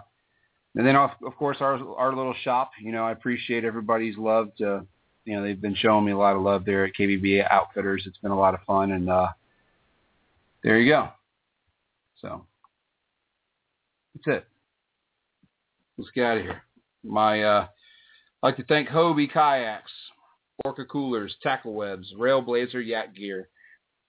[0.75, 2.71] and then of, of course our our little shop.
[2.81, 4.85] You know, I appreciate everybody's love to
[5.25, 8.03] you know, they've been showing me a lot of love there at KBB Outfitters.
[8.05, 9.27] It's been a lot of fun, and uh,
[10.63, 11.09] there you go.
[12.21, 12.45] So
[14.15, 14.47] that's it.
[15.97, 16.63] Let's get out of here.
[17.03, 17.67] My uh,
[18.41, 19.91] I'd like to thank Hobie Kayaks,
[20.65, 23.47] Orca Coolers, Tackle Webs, Railblaza Yak Gear,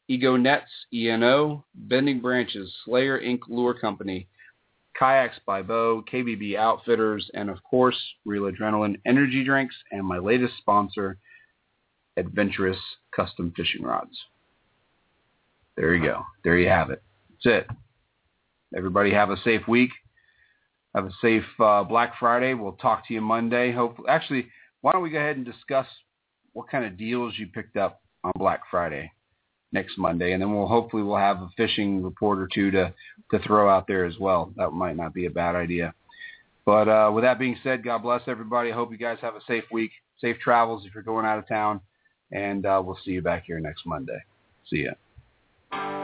[0.08, 3.40] Ego Nets, ENO, Bending Branches, Slayer Inc.
[3.48, 4.28] Lure Company,
[4.98, 10.54] Kayaks by Bo, KBB Outfitters, and of course, Real Adrenaline Energy Drinks, and my latest
[10.58, 11.18] sponsor,
[12.16, 12.78] Adventurous
[13.16, 14.16] Custom Fishing Rods.
[15.76, 16.22] There you go.
[16.44, 17.02] There you have it.
[17.30, 17.76] That's it.
[18.76, 19.90] Everybody have a safe week.
[20.94, 22.54] Have a safe uh, Black Friday.
[22.54, 23.72] We'll talk to you Monday.
[23.72, 24.46] Hopefully, actually,
[24.82, 25.86] why don't we go ahead and discuss
[26.52, 29.10] what kind of deals you picked up on Black Friday
[29.74, 32.94] next Monday, and then we'll hopefully we'll have a fishing report or two to
[33.30, 34.52] to throw out there as well.
[34.56, 35.92] That might not be a bad idea.
[36.64, 38.72] But uh, with that being said, God bless everybody.
[38.72, 41.46] I hope you guys have a safe week, safe travels if you're going out of
[41.46, 41.80] town,
[42.32, 44.18] and uh, we'll see you back here next Monday.
[44.70, 46.03] See ya.